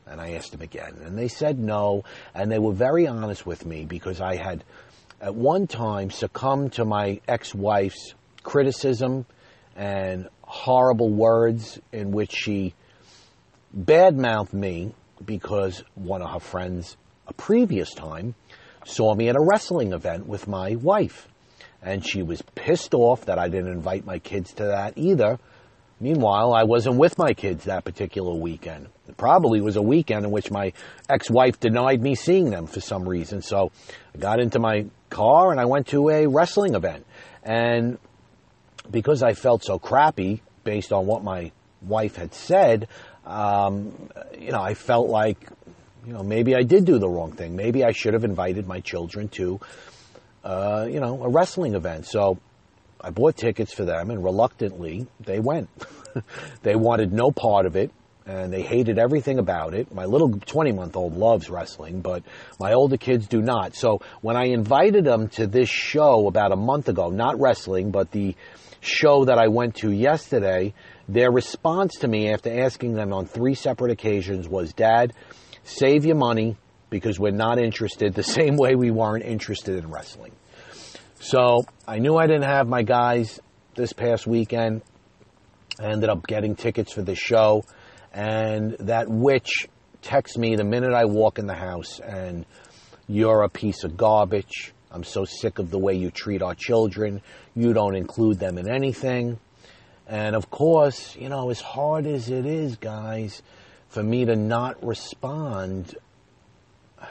And 0.06 0.20
I 0.20 0.32
asked 0.32 0.52
them 0.52 0.62
again. 0.62 0.98
And 1.04 1.16
they 1.16 1.28
said 1.28 1.58
no. 1.58 2.04
And 2.34 2.50
they 2.50 2.58
were 2.58 2.72
very 2.72 3.06
honest 3.06 3.44
with 3.46 3.66
me 3.66 3.84
because 3.84 4.20
I 4.20 4.36
had 4.36 4.64
at 5.20 5.34
one 5.34 5.66
time 5.66 6.10
succumbed 6.10 6.74
to 6.74 6.84
my 6.84 7.20
ex 7.28 7.54
wife's 7.54 8.14
criticism 8.42 9.26
and 9.76 10.28
horrible 10.42 11.10
words 11.10 11.78
in 11.92 12.12
which 12.12 12.32
she 12.32 12.74
badmouthed 13.76 14.52
me 14.52 14.94
because 15.24 15.82
one 15.94 16.22
of 16.22 16.30
her 16.30 16.40
friends 16.40 16.96
a 17.26 17.32
previous 17.32 17.92
time 17.94 18.34
saw 18.84 19.14
me 19.14 19.28
at 19.28 19.36
a 19.36 19.40
wrestling 19.40 19.92
event 19.92 20.26
with 20.26 20.46
my 20.46 20.76
wife. 20.76 21.28
And 21.82 22.06
she 22.06 22.22
was 22.22 22.42
pissed 22.54 22.94
off 22.94 23.26
that 23.26 23.38
I 23.38 23.48
didn't 23.48 23.72
invite 23.72 24.06
my 24.06 24.18
kids 24.18 24.54
to 24.54 24.64
that 24.64 24.94
either 24.96 25.38
Meanwhile, 26.00 26.52
I 26.52 26.64
wasn't 26.64 26.96
with 26.96 27.18
my 27.18 27.34
kids 27.34 27.64
that 27.64 27.84
particular 27.84 28.34
weekend. 28.34 28.88
It 29.08 29.16
probably 29.16 29.60
was 29.60 29.76
a 29.76 29.82
weekend 29.82 30.24
in 30.24 30.30
which 30.30 30.50
my 30.50 30.72
ex-wife 31.08 31.60
denied 31.60 32.02
me 32.02 32.14
seeing 32.14 32.50
them 32.50 32.66
for 32.66 32.80
some 32.80 33.08
reason. 33.08 33.42
So 33.42 33.70
I 34.14 34.18
got 34.18 34.40
into 34.40 34.58
my 34.58 34.86
car 35.08 35.50
and 35.52 35.60
I 35.60 35.66
went 35.66 35.86
to 35.88 36.10
a 36.10 36.26
wrestling 36.26 36.74
event. 36.74 37.06
And 37.44 37.98
because 38.90 39.22
I 39.22 39.34
felt 39.34 39.64
so 39.64 39.78
crappy 39.78 40.42
based 40.64 40.92
on 40.92 41.06
what 41.06 41.22
my 41.22 41.52
wife 41.80 42.16
had 42.16 42.34
said, 42.34 42.88
um, 43.24 44.10
you 44.38 44.50
know, 44.50 44.60
I 44.60 44.74
felt 44.74 45.08
like, 45.08 45.38
you 46.06 46.12
know, 46.12 46.22
maybe 46.22 46.54
I 46.54 46.62
did 46.62 46.84
do 46.84 46.98
the 46.98 47.08
wrong 47.08 47.32
thing. 47.32 47.56
Maybe 47.56 47.84
I 47.84 47.92
should 47.92 48.14
have 48.14 48.24
invited 48.24 48.66
my 48.66 48.80
children 48.80 49.28
to, 49.30 49.60
uh, 50.42 50.86
you 50.90 51.00
know, 51.00 51.22
a 51.24 51.28
wrestling 51.28 51.74
event. 51.74 52.06
So 52.06 52.38
I 53.00 53.10
bought 53.10 53.36
tickets 53.36 53.72
for 53.72 53.84
them, 53.84 54.10
and 54.10 54.22
reluctantly 54.22 55.06
they 55.20 55.40
went. 55.40 55.68
they 56.62 56.76
wanted 56.76 57.12
no 57.12 57.30
part 57.30 57.66
of 57.66 57.76
it 57.76 57.90
and 58.26 58.52
they 58.52 58.62
hated 58.62 58.98
everything 58.98 59.38
about 59.38 59.74
it. 59.74 59.92
My 59.92 60.06
little 60.06 60.30
20 60.30 60.72
month 60.72 60.96
old 60.96 61.16
loves 61.16 61.50
wrestling, 61.50 62.00
but 62.00 62.22
my 62.58 62.72
older 62.72 62.96
kids 62.96 63.26
do 63.26 63.42
not. 63.42 63.74
So 63.74 64.00
when 64.22 64.36
I 64.36 64.46
invited 64.46 65.04
them 65.04 65.28
to 65.30 65.46
this 65.46 65.68
show 65.68 66.26
about 66.26 66.52
a 66.52 66.56
month 66.56 66.88
ago, 66.88 67.10
not 67.10 67.38
wrestling, 67.38 67.90
but 67.90 68.10
the 68.12 68.34
show 68.80 69.26
that 69.26 69.38
I 69.38 69.48
went 69.48 69.76
to 69.76 69.90
yesterday, 69.90 70.72
their 71.06 71.30
response 71.30 71.96
to 71.98 72.08
me 72.08 72.30
after 72.30 72.62
asking 72.62 72.94
them 72.94 73.12
on 73.12 73.26
three 73.26 73.54
separate 73.54 73.90
occasions 73.90 74.48
was, 74.48 74.72
Dad, 74.72 75.12
save 75.64 76.04
your 76.04 76.16
money 76.16 76.56
because 76.90 77.18
we're 77.18 77.32
not 77.32 77.58
interested 77.58 78.14
the 78.14 78.22
same 78.38 78.56
way 78.56 78.74
we 78.74 78.90
weren't 78.90 79.24
interested 79.24 79.82
in 79.82 79.90
wrestling. 79.90 80.32
So 81.18 81.64
I 81.88 81.98
knew 81.98 82.16
I 82.16 82.26
didn't 82.26 82.44
have 82.44 82.68
my 82.68 82.82
guys 82.82 83.40
this 83.74 83.92
past 83.92 84.26
weekend. 84.26 84.82
I 85.80 85.86
ended 85.86 86.08
up 86.08 86.26
getting 86.26 86.54
tickets 86.54 86.92
for 86.92 87.02
the 87.02 87.14
show 87.14 87.64
and 88.12 88.76
that 88.80 89.08
witch 89.08 89.68
texts 90.02 90.38
me 90.38 90.54
the 90.54 90.64
minute 90.64 90.92
I 90.92 91.06
walk 91.06 91.38
in 91.38 91.46
the 91.46 91.54
house 91.54 91.98
and 91.98 92.46
you're 93.08 93.42
a 93.42 93.48
piece 93.48 93.82
of 93.84 93.96
garbage. 93.96 94.72
I'm 94.90 95.02
so 95.02 95.24
sick 95.24 95.58
of 95.58 95.70
the 95.70 95.78
way 95.78 95.94
you 95.94 96.10
treat 96.10 96.42
our 96.42 96.54
children. 96.54 97.22
You 97.56 97.72
don't 97.72 97.96
include 97.96 98.38
them 98.38 98.56
in 98.56 98.70
anything. 98.70 99.40
And 100.06 100.36
of 100.36 100.50
course, 100.50 101.16
you 101.16 101.28
know, 101.28 101.50
as 101.50 101.60
hard 101.60 102.06
as 102.06 102.30
it 102.30 102.46
is, 102.46 102.76
guys, 102.76 103.42
for 103.94 104.02
me 104.02 104.24
to 104.24 104.34
not 104.34 104.84
respond, 104.84 105.94
I, 107.00 107.06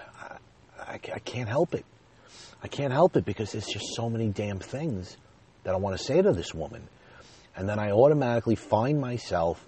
I, 0.78 0.94
I 0.96 1.20
can't 1.20 1.48
help 1.48 1.74
it. 1.74 1.86
I 2.62 2.68
can't 2.68 2.92
help 2.92 3.16
it 3.16 3.24
because 3.24 3.54
there's 3.54 3.68
just 3.68 3.96
so 3.96 4.10
many 4.10 4.28
damn 4.28 4.60
things 4.60 5.16
that 5.63 5.74
I 5.74 5.78
want 5.78 5.98
to 5.98 6.04
say 6.04 6.22
to 6.22 6.34
this 6.34 6.54
woman. 6.54 6.84
And 7.56 7.70
then 7.70 7.80
I 7.80 7.92
automatically 7.92 8.56
find 8.56 9.00
myself 9.00 9.66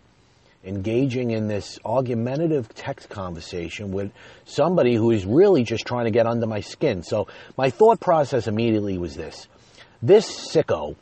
engaging 0.65 1.31
in 1.31 1.48
this 1.48 1.79
argumentative 1.86 2.74
text 2.74 3.07
conversation 3.07 3.93
with 3.93 4.12
somebody 4.43 4.95
who 4.95 5.12
is 5.12 5.25
really 5.25 5.63
just 5.63 5.86
trying 5.86 6.05
to 6.05 6.12
get 6.12 6.27
under 6.27 6.48
my 6.48 6.60
skin. 6.60 7.01
So 7.01 7.27
my 7.57 7.69
thought 7.69 8.01
process 8.01 8.48
immediately 8.48 8.98
was 8.98 9.15
this. 9.15 9.48
This 10.01 10.53
sicko 10.53 10.98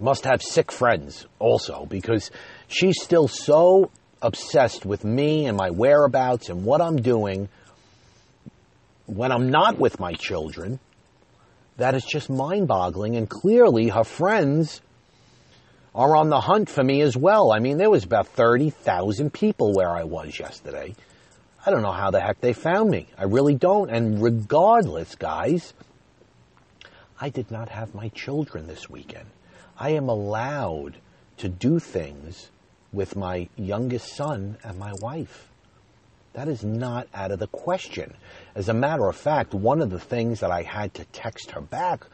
must 0.00 0.24
have 0.24 0.42
sick 0.42 0.72
friends 0.72 1.24
also 1.38 1.86
because 1.86 2.32
she's 2.66 3.00
still 3.00 3.28
so 3.28 3.90
obsessed 4.20 4.84
with 4.84 5.04
me 5.04 5.46
and 5.46 5.56
my 5.56 5.70
whereabouts 5.70 6.48
and 6.48 6.64
what 6.64 6.80
I'm 6.80 7.00
doing 7.02 7.48
when 9.06 9.32
I'm 9.32 9.50
not 9.50 9.78
with 9.78 10.00
my 10.00 10.12
children 10.14 10.80
that 11.78 11.94
is 11.94 12.04
just 12.04 12.28
mind 12.28 12.68
boggling. 12.68 13.16
And 13.16 13.28
clearly 13.28 13.88
her 13.88 14.04
friends 14.04 14.82
are 15.94 16.14
on 16.14 16.28
the 16.28 16.40
hunt 16.40 16.68
for 16.68 16.84
me 16.84 17.00
as 17.00 17.16
well. 17.16 17.50
I 17.50 17.60
mean, 17.60 17.78
there 17.78 17.90
was 17.90 18.04
about 18.04 18.28
30,000 18.28 19.32
people 19.32 19.72
where 19.72 19.90
I 19.90 20.04
was 20.04 20.38
yesterday. 20.38 20.94
I 21.64 21.70
don't 21.70 21.82
know 21.82 21.92
how 21.92 22.10
the 22.10 22.20
heck 22.20 22.40
they 22.40 22.52
found 22.52 22.90
me. 22.90 23.06
I 23.16 23.24
really 23.24 23.54
don't. 23.54 23.90
And 23.90 24.22
regardless, 24.22 25.14
guys, 25.14 25.72
I 27.20 27.30
did 27.30 27.50
not 27.50 27.68
have 27.68 27.94
my 27.94 28.08
children 28.08 28.66
this 28.66 28.90
weekend. 28.90 29.26
I 29.78 29.90
am 29.90 30.08
allowed 30.08 30.96
to 31.38 31.48
do 31.48 31.78
things 31.78 32.50
with 32.92 33.16
my 33.16 33.48
youngest 33.56 34.14
son 34.14 34.56
and 34.62 34.78
my 34.78 34.92
wife. 35.00 35.48
That 36.32 36.48
is 36.48 36.62
not 36.62 37.08
out 37.12 37.30
of 37.30 37.38
the 37.38 37.46
question. 37.46 38.14
As 38.54 38.68
a 38.68 38.74
matter 38.74 39.08
of 39.08 39.16
fact, 39.16 39.54
one 39.54 39.80
of 39.80 39.90
the 39.90 40.00
things 40.00 40.40
that 40.40 40.50
I 40.50 40.62
had 40.62 40.94
to 40.94 41.04
text 41.06 41.50
her 41.52 41.60
back 41.60 42.04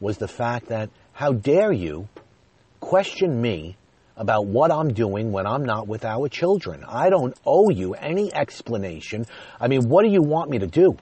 was 0.00 0.18
the 0.18 0.28
fact 0.28 0.68
that, 0.68 0.90
how 1.12 1.32
dare 1.32 1.72
you 1.72 2.08
question 2.80 3.40
me 3.40 3.76
about 4.16 4.46
what 4.46 4.70
I'm 4.70 4.92
doing 4.92 5.32
when 5.32 5.46
I'm 5.46 5.64
not 5.64 5.88
with 5.88 6.04
our 6.04 6.28
children. 6.28 6.84
I 6.86 7.08
don't 7.08 7.34
owe 7.46 7.70
you 7.70 7.94
any 7.94 8.32
explanation. 8.34 9.24
I 9.58 9.68
mean, 9.68 9.88
what 9.88 10.02
do 10.02 10.10
you 10.10 10.20
want 10.20 10.50
me 10.50 10.58
to 10.58 10.66
do? 10.66 10.98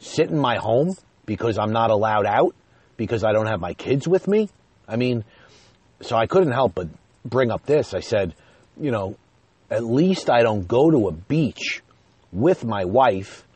Sit 0.00 0.30
in 0.30 0.38
my 0.38 0.56
home 0.56 0.96
because 1.26 1.58
I'm 1.58 1.72
not 1.72 1.90
allowed 1.90 2.26
out? 2.26 2.56
Because 2.96 3.22
I 3.22 3.32
don't 3.32 3.46
have 3.46 3.60
my 3.60 3.74
kids 3.74 4.08
with 4.08 4.26
me? 4.26 4.48
I 4.88 4.96
mean, 4.96 5.24
so 6.00 6.16
I 6.16 6.26
couldn't 6.26 6.52
help 6.52 6.74
but 6.74 6.88
bring 7.24 7.52
up 7.52 7.66
this. 7.66 7.94
I 7.94 8.00
said, 8.00 8.34
you 8.80 8.90
know, 8.90 9.16
at 9.70 9.84
least 9.84 10.30
I 10.30 10.42
don't 10.42 10.66
go 10.66 10.90
to 10.90 11.08
a 11.08 11.12
beach 11.12 11.82
with 12.32 12.64
my 12.64 12.84
wife 12.84 13.46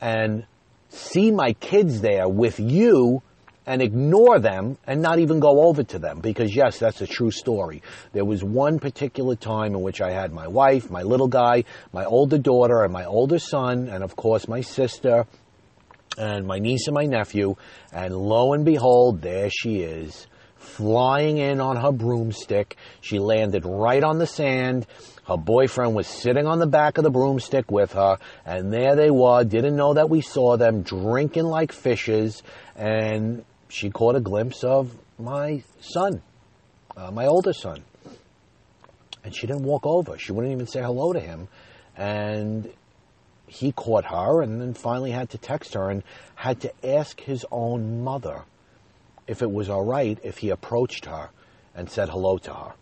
and 0.00 0.44
see 0.90 1.30
my 1.30 1.52
kids 1.54 2.00
there 2.00 2.28
with 2.28 2.60
you 2.60 3.22
and 3.66 3.82
ignore 3.82 4.38
them 4.38 4.78
and 4.86 5.02
not 5.02 5.18
even 5.18 5.40
go 5.40 5.66
over 5.66 5.82
to 5.82 5.98
them. 5.98 6.20
Because 6.20 6.54
yes, 6.54 6.78
that's 6.78 7.00
a 7.02 7.06
true 7.06 7.30
story. 7.30 7.82
There 8.12 8.24
was 8.24 8.42
one 8.42 8.78
particular 8.78 9.36
time 9.36 9.74
in 9.74 9.82
which 9.82 10.00
I 10.00 10.10
had 10.10 10.32
my 10.32 10.48
wife, 10.48 10.90
my 10.90 11.02
little 11.02 11.28
guy, 11.28 11.64
my 11.92 12.04
older 12.04 12.38
daughter 12.38 12.82
and 12.82 12.92
my 12.92 13.04
older 13.04 13.38
son, 13.38 13.88
and 13.88 14.02
of 14.02 14.16
course 14.16 14.48
my 14.48 14.62
sister 14.62 15.26
and 16.16 16.46
my 16.46 16.58
niece 16.58 16.86
and 16.86 16.94
my 16.94 17.04
nephew, 17.04 17.56
and 17.92 18.16
lo 18.16 18.52
and 18.52 18.64
behold, 18.64 19.20
there 19.20 19.50
she 19.50 19.80
is 19.82 20.26
flying 20.58 21.38
in 21.38 21.60
on 21.60 21.76
her 21.76 21.92
broomstick. 21.92 22.76
She 23.00 23.18
landed 23.18 23.64
right 23.64 24.02
on 24.02 24.18
the 24.18 24.26
sand. 24.26 24.86
Her 25.26 25.36
boyfriend 25.36 25.94
was 25.94 26.06
sitting 26.06 26.46
on 26.46 26.58
the 26.58 26.66
back 26.66 26.98
of 26.98 27.04
the 27.04 27.10
broomstick 27.10 27.70
with 27.70 27.92
her, 27.92 28.18
and 28.46 28.72
there 28.72 28.96
they 28.96 29.10
were, 29.10 29.44
didn't 29.44 29.76
know 29.76 29.94
that 29.94 30.08
we 30.08 30.20
saw 30.20 30.56
them, 30.56 30.82
drinking 30.82 31.44
like 31.44 31.72
fishes, 31.72 32.42
and 32.76 33.44
she 33.68 33.90
caught 33.90 34.16
a 34.16 34.20
glimpse 34.20 34.64
of 34.64 34.96
my 35.18 35.62
son, 35.80 36.22
uh, 36.96 37.10
my 37.10 37.26
older 37.26 37.52
son. 37.52 37.84
And 39.24 39.34
she 39.34 39.46
didn't 39.46 39.64
walk 39.64 39.84
over. 39.84 40.16
She 40.16 40.32
wouldn't 40.32 40.52
even 40.52 40.66
say 40.66 40.80
hello 40.80 41.12
to 41.12 41.20
him. 41.20 41.48
And 41.96 42.72
he 43.46 43.72
caught 43.72 44.04
her 44.06 44.42
and 44.42 44.60
then 44.60 44.74
finally 44.74 45.10
had 45.10 45.30
to 45.30 45.38
text 45.38 45.74
her 45.74 45.90
and 45.90 46.02
had 46.36 46.60
to 46.60 46.86
ask 46.86 47.20
his 47.20 47.44
own 47.50 48.02
mother 48.02 48.44
if 49.28 49.42
it 49.42 49.50
was 49.50 49.68
all 49.68 49.84
right 49.84 50.18
if 50.24 50.38
he 50.38 50.50
approached 50.50 51.04
her 51.04 51.30
and 51.74 51.88
said 51.88 52.08
hello 52.08 52.38
to 52.38 52.52
her. 52.52 52.72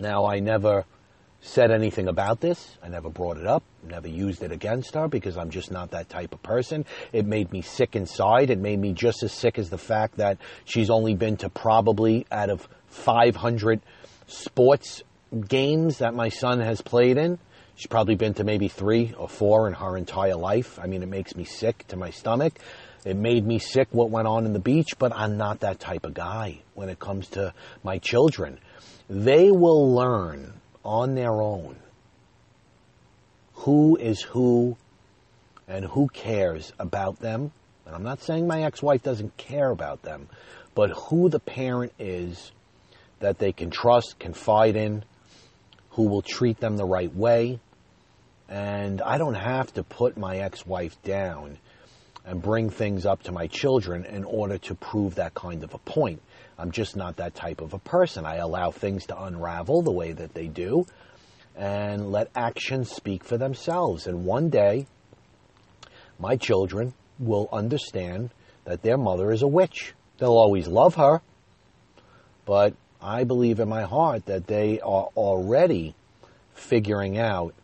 Now, 0.00 0.24
I 0.24 0.40
never 0.40 0.86
said 1.42 1.70
anything 1.70 2.08
about 2.08 2.40
this. 2.40 2.76
I 2.82 2.88
never 2.88 3.08
brought 3.08 3.36
it 3.36 3.46
up, 3.46 3.62
never 3.82 4.08
used 4.08 4.42
it 4.42 4.50
against 4.52 4.94
her 4.94 5.08
because 5.08 5.36
I'm 5.36 5.50
just 5.50 5.70
not 5.70 5.90
that 5.92 6.08
type 6.08 6.34
of 6.34 6.42
person. 6.42 6.84
It 7.12 7.26
made 7.26 7.52
me 7.52 7.62
sick 7.62 7.96
inside. 7.96 8.50
It 8.50 8.58
made 8.58 8.78
me 8.78 8.92
just 8.92 9.22
as 9.22 9.32
sick 9.32 9.58
as 9.58 9.70
the 9.70 9.78
fact 9.78 10.16
that 10.16 10.38
she's 10.64 10.90
only 10.90 11.14
been 11.14 11.36
to 11.38 11.48
probably 11.48 12.26
out 12.30 12.50
of 12.50 12.68
500 12.88 13.80
sports 14.26 15.02
games 15.48 15.98
that 15.98 16.14
my 16.14 16.28
son 16.28 16.60
has 16.60 16.80
played 16.80 17.16
in. 17.16 17.38
She's 17.76 17.86
probably 17.86 18.16
been 18.16 18.34
to 18.34 18.44
maybe 18.44 18.68
three 18.68 19.14
or 19.16 19.28
four 19.28 19.66
in 19.66 19.72
her 19.74 19.96
entire 19.96 20.36
life. 20.36 20.78
I 20.78 20.86
mean, 20.86 21.02
it 21.02 21.08
makes 21.08 21.34
me 21.34 21.44
sick 21.44 21.86
to 21.88 21.96
my 21.96 22.10
stomach. 22.10 22.58
It 23.04 23.16
made 23.16 23.46
me 23.46 23.58
sick 23.58 23.88
what 23.92 24.10
went 24.10 24.28
on 24.28 24.44
in 24.44 24.52
the 24.52 24.58
beach, 24.58 24.98
but 24.98 25.12
I'm 25.14 25.36
not 25.36 25.60
that 25.60 25.80
type 25.80 26.04
of 26.04 26.14
guy 26.14 26.60
when 26.74 26.88
it 26.88 26.98
comes 26.98 27.28
to 27.30 27.54
my 27.82 27.98
children. 27.98 28.58
They 29.08 29.50
will 29.50 29.94
learn 29.94 30.52
on 30.84 31.14
their 31.14 31.40
own 31.40 31.76
who 33.54 33.96
is 33.96 34.22
who 34.22 34.76
and 35.68 35.84
who 35.84 36.08
cares 36.08 36.72
about 36.78 37.20
them. 37.20 37.52
And 37.86 37.94
I'm 37.94 38.02
not 38.02 38.22
saying 38.22 38.46
my 38.46 38.62
ex-wife 38.62 39.02
doesn't 39.02 39.36
care 39.36 39.70
about 39.70 40.02
them, 40.02 40.28
but 40.74 40.90
who 40.90 41.28
the 41.28 41.40
parent 41.40 41.92
is 41.98 42.52
that 43.18 43.38
they 43.38 43.52
can 43.52 43.70
trust, 43.70 44.18
confide 44.18 44.76
in, 44.76 45.04
who 45.90 46.08
will 46.08 46.22
treat 46.22 46.58
them 46.58 46.76
the 46.76 46.86
right 46.86 47.14
way. 47.14 47.60
And 48.48 49.02
I 49.02 49.18
don't 49.18 49.34
have 49.34 49.72
to 49.74 49.82
put 49.82 50.16
my 50.16 50.38
ex-wife 50.38 51.00
down 51.02 51.58
and 52.24 52.42
bring 52.42 52.70
things 52.70 53.06
up 53.06 53.22
to 53.24 53.32
my 53.32 53.46
children 53.46 54.04
in 54.04 54.24
order 54.24 54.58
to 54.58 54.74
prove 54.74 55.14
that 55.16 55.34
kind 55.34 55.64
of 55.64 55.74
a 55.74 55.78
point. 55.78 56.20
I'm 56.58 56.70
just 56.70 56.96
not 56.96 57.16
that 57.16 57.34
type 57.34 57.60
of 57.60 57.72
a 57.72 57.78
person. 57.78 58.26
I 58.26 58.36
allow 58.36 58.70
things 58.70 59.06
to 59.06 59.22
unravel 59.22 59.82
the 59.82 59.92
way 59.92 60.12
that 60.12 60.34
they 60.34 60.46
do 60.46 60.86
and 61.56 62.12
let 62.12 62.30
actions 62.36 62.90
speak 62.90 63.24
for 63.24 63.38
themselves. 63.38 64.06
And 64.06 64.24
one 64.24 64.50
day, 64.50 64.86
my 66.18 66.36
children 66.36 66.94
will 67.18 67.48
understand 67.52 68.30
that 68.64 68.82
their 68.82 68.98
mother 68.98 69.32
is 69.32 69.42
a 69.42 69.48
witch. 69.48 69.94
They'll 70.18 70.30
always 70.30 70.68
love 70.68 70.96
her, 70.96 71.22
but 72.44 72.74
I 73.00 73.24
believe 73.24 73.60
in 73.60 73.68
my 73.68 73.82
heart 73.82 74.26
that 74.26 74.46
they 74.46 74.80
are 74.80 75.08
already 75.16 75.94
figuring 76.52 77.18
out, 77.18 77.54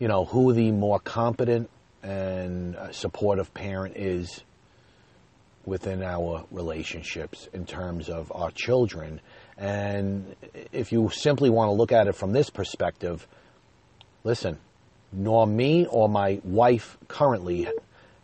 you 0.00 0.08
know, 0.08 0.24
who 0.24 0.52
the 0.52 0.72
more 0.72 0.98
competent 0.98 1.70
and 2.02 2.76
uh, 2.76 2.92
supportive 2.92 3.52
parent 3.54 3.96
is 3.96 4.42
within 5.64 6.02
our 6.02 6.44
relationships 6.50 7.48
in 7.52 7.64
terms 7.64 8.08
of 8.08 8.32
our 8.34 8.50
children. 8.50 9.20
And 9.56 10.34
if 10.72 10.90
you 10.90 11.08
simply 11.10 11.50
want 11.50 11.68
to 11.68 11.72
look 11.72 11.92
at 11.92 12.08
it 12.08 12.14
from 12.14 12.32
this 12.32 12.50
perspective, 12.50 13.26
listen, 14.24 14.58
nor 15.12 15.46
me 15.46 15.86
or 15.86 16.08
my 16.08 16.40
wife 16.42 16.98
currently 17.06 17.68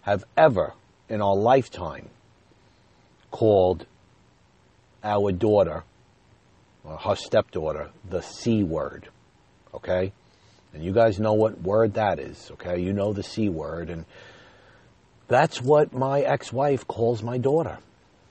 have 0.03 0.25
ever 0.37 0.73
in 1.09 1.23
our 1.23 1.37
lifetime 1.37 2.09
called 3.31 3.87
our 5.05 5.31
daughter, 5.31 5.85
or 6.83 6.97
her 6.97 7.15
stepdaughter, 7.15 7.91
the 8.09 8.23
C 8.23 8.65
word. 8.65 9.09
Okay? 9.75 10.13
And 10.73 10.85
you 10.85 10.93
guys 10.93 11.19
know 11.19 11.33
what 11.33 11.61
word 11.61 11.95
that 11.95 12.19
is, 12.19 12.51
okay? 12.53 12.81
You 12.81 12.93
know 12.93 13.13
the 13.13 13.23
C 13.23 13.49
word. 13.49 13.91
And 13.91 14.05
that's 15.27 15.63
what 15.63 15.93
my 15.93 16.21
ex 16.21 16.53
wife 16.53 16.87
calls 16.87 17.23
my 17.23 17.39
daughter 17.39 17.79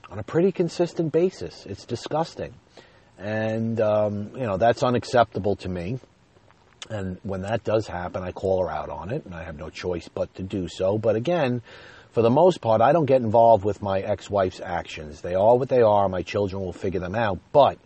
on 0.10 0.20
a 0.20 0.24
pretty 0.24 0.52
consistent 0.52 1.12
basis. 1.12 1.66
It's 1.66 1.86
disgusting. 1.86 2.54
And, 3.18 3.82
um, 3.82 4.32
you 4.34 4.46
know, 4.46 4.58
that's 4.58 4.84
unacceptable 4.84 5.56
to 5.58 5.70
me. 5.70 6.00
And 6.90 7.18
when 7.24 7.42
that 7.42 7.64
does 7.64 7.88
happen, 7.88 8.24
I 8.24 8.32
call 8.32 8.62
her 8.62 8.72
out 8.72 8.90
on 8.90 9.12
it, 9.12 9.26
and 9.26 9.34
I 9.34 9.44
have 9.44 9.58
no 9.58 9.70
choice 9.70 10.08
but 10.08 10.34
to 10.36 10.44
do 10.44 10.68
so. 10.68 10.98
But 10.98 11.16
again, 11.16 11.62
for 12.12 12.22
the 12.22 12.30
most 12.30 12.62
part, 12.62 12.82
I 12.82 12.94
don't 12.94 13.06
get 13.06 13.22
involved 13.22 13.66
with 13.66 13.82
my 13.82 14.00
ex 14.00 14.30
wife's 14.30 14.62
actions. 14.62 15.22
They 15.22 15.36
are 15.36 15.58
what 15.58 15.70
they 15.70 15.82
are. 15.82 16.08
My 16.08 16.22
children 16.22 16.62
will 16.62 16.74
figure 16.74 17.00
them 17.00 17.16
out. 17.16 17.40
But 17.52 17.78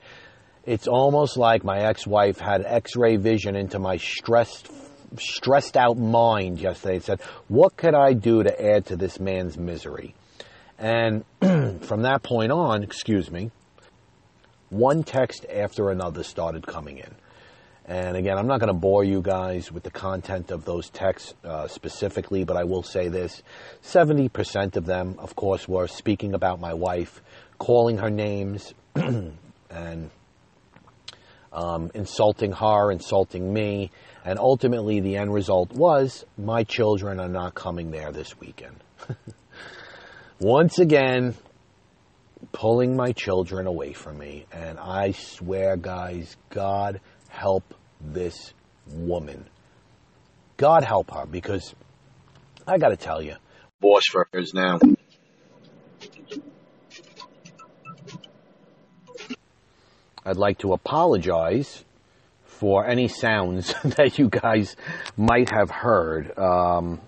it's 0.66 0.88
almost 0.88 1.38
like 1.38 1.64
my 1.64 1.80
ex 1.80 2.06
wife 2.06 2.40
had 2.40 2.64
x 2.66 2.96
ray 2.96 3.16
vision 3.18 3.56
into 3.56 3.80
my 3.80 3.98
stressed, 3.98 4.70
stressed 5.18 5.76
out 5.76 5.98
mind 5.98 6.60
yesterday 6.60 6.96
and 6.96 7.04
said, 7.04 7.22
What 7.48 7.76
could 7.76 7.96
I 7.96 8.14
do 8.14 8.44
to 8.44 8.64
add 8.64 8.86
to 8.88 8.96
this 8.96 9.20
man's 9.20 9.58
misery? 9.58 10.14
And 10.78 11.24
from 11.40 12.04
that 12.04 12.22
point 12.24 12.52
on, 12.52 12.84
excuse 12.84 13.30
me, 13.32 13.52
one 14.70 15.04
text 15.04 15.46
after 15.52 15.90
another 15.90 16.24
started 16.24 16.66
coming 16.66 16.98
in. 16.98 17.14
And 17.86 18.16
again, 18.16 18.38
I'm 18.38 18.48
not 18.48 18.60
going 18.60 18.74
to 18.74 18.80
bore 18.80 19.04
you 19.04 19.22
guys 19.22 19.72
with 19.72 19.84
the 19.84 19.92
content 19.92 20.52
of 20.52 20.66
those 20.66 20.90
texts 20.90 21.34
uh, 21.44 21.68
specifically, 21.68 22.44
but 22.44 22.56
I 22.56 22.64
will 22.64 22.84
say 22.84 23.10
this 23.10 23.42
70% 23.84 24.78
of 24.78 24.86
them, 24.86 25.16
of 25.18 25.36
course, 25.36 25.68
were 25.68 25.88
speaking 25.88 26.34
about 26.34 26.60
my 26.60 26.74
wife, 26.74 27.22
calling 27.58 27.98
her 27.98 28.10
names, 28.10 28.74
and 28.96 30.10
um, 31.54 31.92
insulting 31.94 32.52
her, 32.52 32.92
insulting 32.92 33.52
me. 33.54 33.92
And 34.24 34.38
ultimately, 34.38 35.00
the 35.00 35.18
end 35.18 35.34
result 35.34 35.72
was 35.72 36.26
my 36.38 36.64
children 36.64 37.20
are 37.20 37.30
not 37.30 37.56
coming 37.56 37.92
there 37.92 38.12
this 38.12 38.40
weekend. 38.40 38.76
Once 40.40 40.80
again, 40.80 41.36
pulling 42.52 42.96
my 42.96 43.12
children 43.12 43.68
away 43.68 43.94
from 43.94 44.18
me. 44.18 44.46
And 44.52 44.80
I 44.80 45.12
swear, 45.12 45.78
guys, 45.78 46.36
God 46.50 47.00
help 47.30 47.74
this 48.00 48.54
woman. 48.88 49.46
God 50.58 50.84
help 50.84 51.12
her 51.12 51.26
because 51.26 51.74
I 52.68 52.78
got 52.78 52.90
to 52.90 52.98
tell 52.98 53.22
you, 53.22 53.36
boss 53.80 54.04
fuckers 54.14 54.54
now. 54.54 54.80
I'd 60.26 60.38
like 60.38 60.60
to 60.60 60.74
apologize 60.74 61.84
for 62.46 62.86
any 62.86 63.08
sounds 63.08 63.74
that 63.84 64.20
you 64.20 64.30
guys 64.30 64.76
might 65.18 65.50
have 65.50 65.72
heard. 65.72 66.38
Um, 66.38 67.02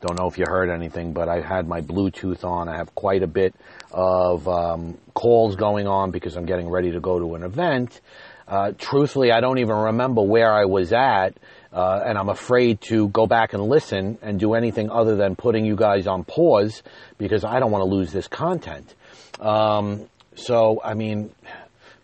don't 0.00 0.18
know 0.18 0.28
if 0.28 0.38
you 0.38 0.44
heard 0.46 0.68
anything, 0.68 1.14
but 1.14 1.28
I 1.28 1.40
had 1.40 1.66
my 1.66 1.80
Bluetooth 1.80 2.44
on. 2.44 2.68
I 2.68 2.76
have 2.76 2.94
quite 2.94 3.22
a 3.22 3.26
bit 3.26 3.54
of 3.90 4.46
um, 4.46 4.98
calls 5.14 5.56
going 5.56 5.86
on 5.86 6.10
because 6.10 6.36
I'm 6.36 6.44
getting 6.44 6.68
ready 6.68 6.92
to 6.92 7.00
go 7.00 7.18
to 7.18 7.34
an 7.34 7.42
event. 7.42 8.00
Uh, 8.46 8.72
truthfully, 8.76 9.32
I 9.32 9.40
don't 9.40 9.58
even 9.58 9.74
remember 9.74 10.20
where 10.20 10.52
I 10.52 10.66
was 10.66 10.92
at, 10.92 11.30
uh, 11.72 12.02
and 12.04 12.18
I'm 12.18 12.28
afraid 12.28 12.82
to 12.82 13.08
go 13.08 13.26
back 13.26 13.54
and 13.54 13.62
listen 13.62 14.18
and 14.20 14.38
do 14.38 14.52
anything 14.52 14.90
other 14.90 15.16
than 15.16 15.36
putting 15.36 15.64
you 15.64 15.74
guys 15.74 16.06
on 16.06 16.24
pause 16.24 16.82
because 17.16 17.42
I 17.42 17.58
don't 17.58 17.70
want 17.70 17.82
to 17.82 17.88
lose 17.88 18.12
this 18.12 18.28
content. 18.28 18.94
Um, 19.40 20.06
so, 20.36 20.80
I 20.82 20.94
mean, 20.94 21.30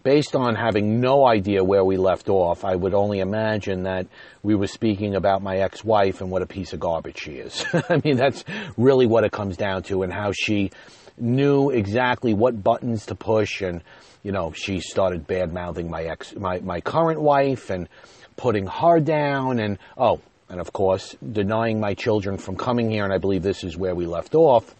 based 0.02 0.34
on 0.34 0.54
having 0.54 1.00
no 1.00 1.26
idea 1.26 1.62
where 1.62 1.84
we 1.84 1.96
left 1.96 2.28
off, 2.28 2.64
I 2.64 2.74
would 2.74 2.94
only 2.94 3.20
imagine 3.20 3.84
that 3.84 4.06
we 4.42 4.54
were 4.54 4.66
speaking 4.66 5.14
about 5.14 5.42
my 5.42 5.58
ex-wife 5.58 6.20
and 6.20 6.30
what 6.30 6.42
a 6.42 6.46
piece 6.46 6.72
of 6.72 6.80
garbage 6.80 7.18
she 7.18 7.32
is. 7.32 7.64
I 7.88 8.00
mean, 8.02 8.16
that's 8.16 8.44
really 8.76 9.06
what 9.06 9.24
it 9.24 9.32
comes 9.32 9.56
down 9.56 9.82
to 9.84 10.02
and 10.02 10.12
how 10.12 10.32
she 10.32 10.70
knew 11.18 11.70
exactly 11.70 12.32
what 12.32 12.62
buttons 12.62 13.06
to 13.06 13.14
push 13.14 13.60
and, 13.60 13.82
you 14.22 14.32
know, 14.32 14.52
she 14.52 14.80
started 14.80 15.26
bad 15.26 15.52
mouthing 15.52 15.90
my 15.90 16.04
ex, 16.04 16.34
my, 16.34 16.60
my 16.60 16.80
current 16.80 17.20
wife 17.20 17.68
and 17.68 17.88
putting 18.36 18.66
her 18.66 19.00
down 19.00 19.58
and, 19.58 19.78
oh, 19.98 20.20
and 20.48 20.60
of 20.60 20.72
course, 20.72 21.14
denying 21.32 21.78
my 21.78 21.94
children 21.94 22.38
from 22.38 22.56
coming 22.56 22.90
here. 22.90 23.04
And 23.04 23.12
I 23.12 23.18
believe 23.18 23.42
this 23.42 23.62
is 23.62 23.76
where 23.76 23.94
we 23.94 24.06
left 24.06 24.34
off. 24.34 24.74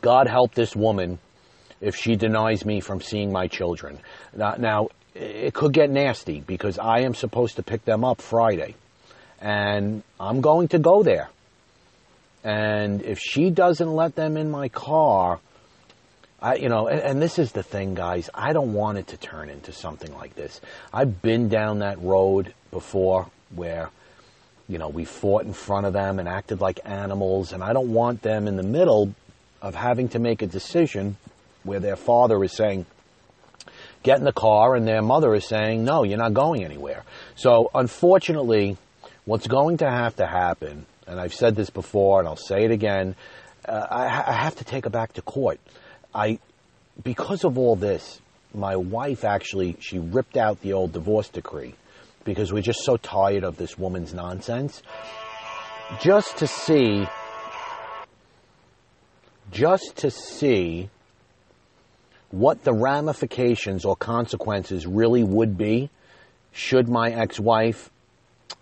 God 0.00 0.28
help 0.28 0.54
this 0.54 0.76
woman 0.76 1.18
if 1.80 1.96
she 1.96 2.16
denies 2.16 2.64
me 2.64 2.80
from 2.80 3.00
seeing 3.00 3.32
my 3.32 3.48
children. 3.48 3.98
Now, 4.34 4.88
it 5.14 5.54
could 5.54 5.72
get 5.72 5.90
nasty 5.90 6.40
because 6.40 6.78
I 6.78 7.00
am 7.00 7.14
supposed 7.14 7.56
to 7.56 7.62
pick 7.62 7.84
them 7.84 8.04
up 8.04 8.20
Friday. 8.20 8.74
And 9.40 10.02
I'm 10.18 10.40
going 10.40 10.68
to 10.68 10.78
go 10.78 11.02
there. 11.02 11.28
And 12.44 13.02
if 13.02 13.18
she 13.18 13.50
doesn't 13.50 13.92
let 13.92 14.14
them 14.14 14.36
in 14.36 14.50
my 14.50 14.68
car, 14.68 15.40
I, 16.40 16.56
you 16.56 16.68
know, 16.68 16.86
and, 16.86 17.00
and, 17.00 17.22
this 17.22 17.38
is 17.38 17.52
the 17.52 17.62
thing, 17.62 17.94
guys. 17.94 18.30
I 18.34 18.52
don't 18.52 18.72
want 18.72 18.98
it 18.98 19.08
to 19.08 19.16
turn 19.16 19.48
into 19.48 19.72
something 19.72 20.14
like 20.14 20.34
this. 20.34 20.60
I've 20.92 21.22
been 21.22 21.48
down 21.48 21.80
that 21.80 22.00
road 22.00 22.54
before 22.70 23.26
where, 23.54 23.90
you 24.68 24.78
know, 24.78 24.88
we 24.88 25.04
fought 25.04 25.44
in 25.44 25.54
front 25.54 25.86
of 25.86 25.92
them 25.92 26.18
and 26.18 26.28
acted 26.28 26.60
like 26.60 26.78
animals, 26.84 27.52
and 27.52 27.64
I 27.64 27.72
don't 27.72 27.92
want 27.92 28.22
them 28.22 28.46
in 28.46 28.56
the 28.56 28.62
middle 28.62 29.14
of 29.62 29.74
having 29.74 30.08
to 30.10 30.18
make 30.18 30.42
a 30.42 30.46
decision 30.46 31.16
where 31.66 31.80
their 31.80 31.96
father 31.96 32.42
is 32.42 32.52
saying, 32.52 32.86
get 34.02 34.18
in 34.18 34.24
the 34.24 34.32
car, 34.32 34.74
and 34.74 34.86
their 34.86 35.02
mother 35.02 35.34
is 35.34 35.46
saying, 35.46 35.84
no, 35.84 36.04
you're 36.04 36.18
not 36.18 36.32
going 36.32 36.64
anywhere. 36.64 37.02
So, 37.34 37.70
unfortunately, 37.74 38.76
what's 39.24 39.46
going 39.46 39.78
to 39.78 39.90
have 39.90 40.16
to 40.16 40.26
happen, 40.26 40.86
and 41.06 41.20
I've 41.20 41.34
said 41.34 41.56
this 41.56 41.70
before, 41.70 42.20
and 42.20 42.28
I'll 42.28 42.36
say 42.36 42.64
it 42.64 42.70
again, 42.70 43.16
uh, 43.68 43.86
I, 43.90 44.04
I 44.04 44.32
have 44.32 44.56
to 44.56 44.64
take 44.64 44.84
her 44.84 44.90
back 44.90 45.14
to 45.14 45.22
court. 45.22 45.58
I, 46.14 46.38
because 47.02 47.44
of 47.44 47.58
all 47.58 47.76
this, 47.76 48.20
my 48.54 48.76
wife 48.76 49.24
actually 49.24 49.76
she 49.80 49.98
ripped 49.98 50.36
out 50.36 50.60
the 50.62 50.72
old 50.72 50.92
divorce 50.92 51.28
decree 51.28 51.74
because 52.24 52.52
we're 52.52 52.62
just 52.62 52.84
so 52.84 52.96
tired 52.96 53.44
of 53.44 53.56
this 53.56 53.78
woman's 53.78 54.14
nonsense. 54.14 54.82
Just 56.00 56.38
to 56.38 56.46
see, 56.46 57.06
just 59.52 59.96
to 59.98 60.10
see 60.10 60.90
what 62.30 62.64
the 62.64 62.72
ramifications 62.72 63.84
or 63.84 63.96
consequences 63.96 64.86
really 64.86 65.22
would 65.22 65.56
be 65.56 65.90
should 66.52 66.88
my 66.88 67.10
ex-wife 67.10 67.90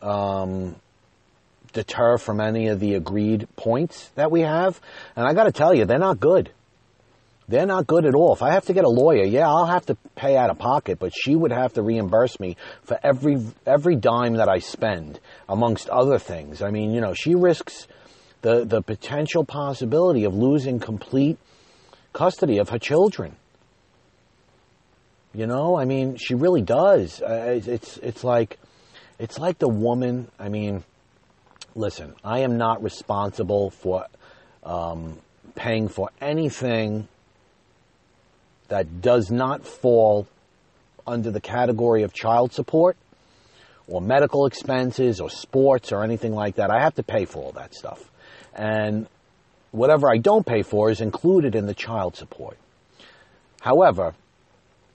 um, 0.03 0.77
deter 1.72 2.18
from 2.18 2.40
any 2.40 2.68
of 2.68 2.81
the 2.81 2.94
agreed 2.94 3.48
points 3.57 4.11
that 4.14 4.31
we 4.31 4.40
have. 4.40 4.81
And 5.16 5.27
I 5.27 5.35
got 5.35 5.44
to 5.44 5.53
tell 5.53 5.74
you, 5.74 5.85
they're 5.85 5.98
not 5.98 6.20
good. 6.20 6.50
They're 7.46 7.66
not 7.66 7.87
good 7.87 8.07
at 8.07 8.14
all. 8.14 8.33
If 8.33 8.42
I 8.42 8.53
have 8.53 8.64
to 8.66 8.72
get 8.72 8.85
a 8.85 8.88
lawyer, 8.88 9.24
yeah, 9.24 9.46
I'll 9.46 9.66
have 9.66 9.85
to 9.87 9.96
pay 10.16 10.37
out 10.37 10.48
of 10.48 10.59
pocket, 10.59 10.98
but 10.98 11.12
she 11.14 11.37
would 11.37 11.53
have 11.53 11.74
to 11.74 11.83
reimburse 11.83 12.40
me 12.40 12.57
for 12.85 12.98
every 13.03 13.44
every 13.66 13.96
dime 13.96 14.35
that 14.35 14.48
I 14.48 14.61
spend, 14.61 15.20
amongst 15.46 15.90
other 15.90 16.18
things. 16.18 16.62
I 16.62 16.70
mean, 16.70 16.92
you 16.92 17.03
know, 17.03 17.12
she 17.12 17.35
risks 17.35 17.87
the 18.40 18.64
the 18.64 18.81
potential 18.81 19.44
possibility 19.44 20.24
of 20.24 20.35
losing 20.35 20.79
complete 20.79 21.37
custody 22.14 22.59
of 22.59 22.70
her 22.70 22.79
children. 22.79 23.37
You 25.35 25.49
know, 25.49 25.77
I 25.77 25.85
mean, 25.85 26.16
she 26.16 26.35
really 26.35 26.62
does. 26.62 27.20
Uh, 27.20 27.61
it's 27.66 27.97
it's 27.99 28.23
like 28.23 28.59
it's 29.18 29.38
like 29.38 29.59
the 29.59 29.68
woman. 29.68 30.29
I 30.38 30.49
mean, 30.49 30.85
listen, 31.75 32.14
I 32.23 32.40
am 32.40 32.57
not 32.57 32.85
responsible 32.85 33.70
for 33.70 34.07
um, 34.62 35.18
paying 35.57 35.88
for 35.88 36.11
anything 36.20 37.09
that 38.68 39.03
does 39.03 39.31
not 39.31 39.66
fall 39.66 40.29
under 41.07 41.33
the 41.33 41.40
category 41.40 42.05
of 42.05 42.12
child 42.12 42.53
support 42.53 42.97
or 43.88 44.01
medical 44.01 44.47
expenses 44.47 45.20
or 45.20 45.29
sports 45.29 45.90
or 45.90 46.03
anything 46.03 46.33
like 46.33 46.57
that. 46.57 46.70
I 46.70 46.81
have 46.81 46.94
to 46.94 47.03
pay 47.03 47.25
for 47.25 47.40
all 47.40 47.53
that 47.53 47.75
stuff. 47.75 48.09
And 48.55 49.09
whatever 49.73 50.09
I 50.09 50.18
don't 50.18 50.47
pay 50.47 50.62
for 50.62 50.90
is 50.90 51.01
included 51.01 51.55
in 51.55 51.66
the 51.66 51.75
child 51.75 52.16
support. 52.16 52.57
However, 53.61 54.14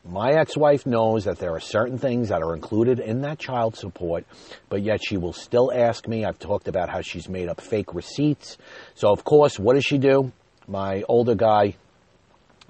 my 0.09 0.31
ex-wife 0.31 0.85
knows 0.85 1.25
that 1.25 1.37
there 1.37 1.53
are 1.53 1.59
certain 1.59 1.97
things 1.97 2.29
that 2.29 2.41
are 2.41 2.55
included 2.55 2.99
in 2.99 3.21
that 3.21 3.37
child 3.39 3.75
support, 3.75 4.25
but 4.67 4.81
yet 4.81 5.01
she 5.03 5.17
will 5.17 5.33
still 5.33 5.71
ask 5.73 6.07
me. 6.07 6.25
I've 6.25 6.39
talked 6.39 6.67
about 6.67 6.89
how 6.89 7.01
she's 7.01 7.29
made 7.29 7.47
up 7.47 7.61
fake 7.61 7.93
receipts. 7.93 8.57
So 8.95 9.11
of 9.11 9.23
course, 9.23 9.59
what 9.59 9.75
does 9.75 9.85
she 9.85 9.97
do? 9.97 10.31
My 10.67 11.03
older 11.07 11.35
guy, 11.35 11.75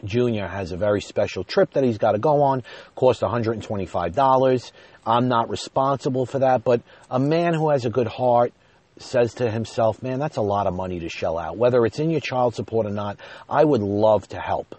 Junior, 0.03 0.47
has 0.47 0.71
a 0.71 0.77
very 0.77 1.01
special 1.01 1.43
trip 1.43 1.71
that 1.73 1.83
he's 1.83 1.97
got 1.97 2.11
to 2.11 2.19
go 2.19 2.41
on. 2.41 2.63
Cost 2.95 3.21
$125. 3.21 4.71
I'm 5.05 5.27
not 5.27 5.49
responsible 5.49 6.25
for 6.25 6.39
that, 6.39 6.63
but 6.63 6.81
a 7.09 7.19
man 7.19 7.53
who 7.53 7.69
has 7.69 7.85
a 7.85 7.89
good 7.89 8.07
heart 8.07 8.53
says 8.97 9.35
to 9.35 9.49
himself, 9.49 10.03
man, 10.03 10.19
that's 10.19 10.37
a 10.37 10.41
lot 10.41 10.67
of 10.67 10.73
money 10.73 10.99
to 10.99 11.09
shell 11.09 11.37
out. 11.37 11.57
Whether 11.57 11.85
it's 11.85 11.99
in 11.99 12.09
your 12.09 12.19
child 12.19 12.55
support 12.55 12.85
or 12.85 12.91
not, 12.91 13.17
I 13.49 13.63
would 13.63 13.81
love 13.81 14.27
to 14.29 14.39
help. 14.39 14.75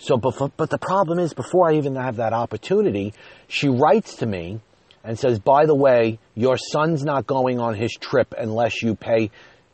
So, 0.00 0.16
before, 0.16 0.50
but 0.56 0.70
the 0.70 0.78
problem 0.78 1.18
is, 1.18 1.34
before 1.34 1.70
I 1.70 1.76
even 1.76 1.94
have 1.94 2.16
that 2.16 2.32
opportunity, 2.32 3.12
she 3.48 3.68
writes 3.68 4.16
to 4.16 4.26
me 4.26 4.60
and 5.04 5.18
says, 5.18 5.38
by 5.38 5.66
the 5.66 5.74
way, 5.74 6.18
your 6.34 6.56
son's 6.56 7.04
not 7.04 7.26
going 7.26 7.60
on 7.60 7.74
his 7.74 7.92
trip 7.92 8.34
unless 8.36 8.82
you 8.82 8.94
pay 8.94 9.30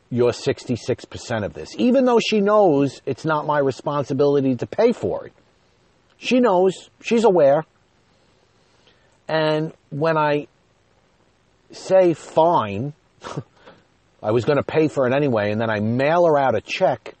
your 0.09 0.31
66% 0.31 1.45
of 1.45 1.53
this. 1.53 1.69
Even 1.77 2.05
though 2.05 2.19
she 2.19 2.41
knows 2.41 3.01
it's 3.05 3.25
not 3.25 3.45
my 3.45 3.59
responsibility 3.59 4.55
to 4.55 4.67
pay 4.67 4.91
for 4.91 5.27
it. 5.27 5.33
She 6.17 6.39
knows, 6.39 6.89
she's 7.01 7.23
aware. 7.23 7.65
And 9.29 9.73
when 9.89 10.17
I 10.17 10.47
say 11.71 12.13
fine, 12.13 12.93
I 14.23 14.31
was 14.31 14.45
going 14.45 14.57
to 14.57 14.63
pay 14.63 14.87
for 14.87 15.07
it 15.07 15.13
anyway, 15.13 15.51
and 15.51 15.61
then 15.61 15.69
I 15.69 15.79
mail 15.79 16.25
her 16.25 16.37
out 16.37 16.55
a 16.55 16.61
check, 16.61 17.13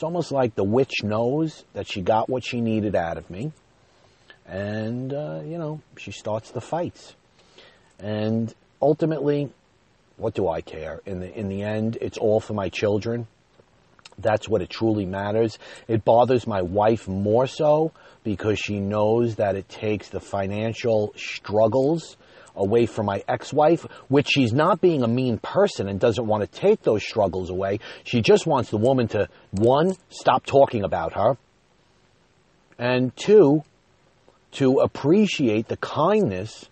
it's 0.00 0.04
almost 0.06 0.32
like 0.32 0.54
the 0.54 0.64
witch 0.64 1.04
knows 1.04 1.62
that 1.74 1.86
she 1.86 2.00
got 2.00 2.30
what 2.30 2.42
she 2.42 2.62
needed 2.62 2.96
out 2.96 3.18
of 3.18 3.28
me. 3.28 3.52
And, 4.46 5.12
uh, 5.12 5.42
you 5.44 5.58
know, 5.58 5.82
she 5.98 6.10
starts 6.10 6.52
the 6.52 6.62
fights. 6.62 7.14
And 7.98 8.54
ultimately, 8.80 9.50
what 10.16 10.32
do 10.32 10.48
I 10.48 10.62
care? 10.62 11.02
In 11.04 11.20
the, 11.20 11.30
in 11.38 11.50
the 11.50 11.64
end, 11.64 11.98
it's 12.00 12.16
all 12.16 12.40
for 12.40 12.54
my 12.54 12.70
children. 12.70 13.26
That's 14.16 14.48
what 14.48 14.62
it 14.62 14.70
truly 14.70 15.04
matters. 15.04 15.58
It 15.86 16.02
bothers 16.02 16.46
my 16.46 16.62
wife 16.62 17.06
more 17.06 17.46
so 17.46 17.92
because 18.24 18.58
she 18.58 18.80
knows 18.80 19.36
that 19.36 19.54
it 19.54 19.68
takes 19.68 20.08
the 20.08 20.20
financial 20.20 21.12
struggles 21.14 22.16
away 22.56 22.86
from 22.86 23.06
my 23.06 23.22
ex-wife, 23.28 23.86
which 24.08 24.28
she's 24.28 24.52
not 24.52 24.80
being 24.80 25.02
a 25.02 25.08
mean 25.08 25.38
person 25.38 25.88
and 25.88 25.98
doesn't 26.00 26.26
want 26.26 26.42
to 26.42 26.60
take 26.60 26.82
those 26.82 27.02
struggles 27.02 27.50
away. 27.50 27.80
She 28.04 28.20
just 28.20 28.46
wants 28.46 28.70
the 28.70 28.76
woman 28.76 29.08
to, 29.08 29.28
one, 29.50 29.94
stop 30.08 30.46
talking 30.46 30.84
about 30.84 31.14
her, 31.14 31.36
and 32.78 33.14
two, 33.16 33.62
to 34.52 34.80
appreciate 34.80 35.68
the 35.68 35.76
kindness 35.76 36.66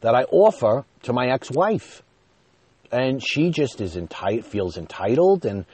that 0.00 0.14
I 0.14 0.22
offer 0.24 0.84
to 1.02 1.12
my 1.12 1.26
ex-wife. 1.28 2.02
And 2.92 3.22
she 3.22 3.50
just 3.50 3.80
is 3.80 3.96
entitled, 3.96 4.46
feels 4.46 4.76
entitled 4.76 5.44
and, 5.44 5.64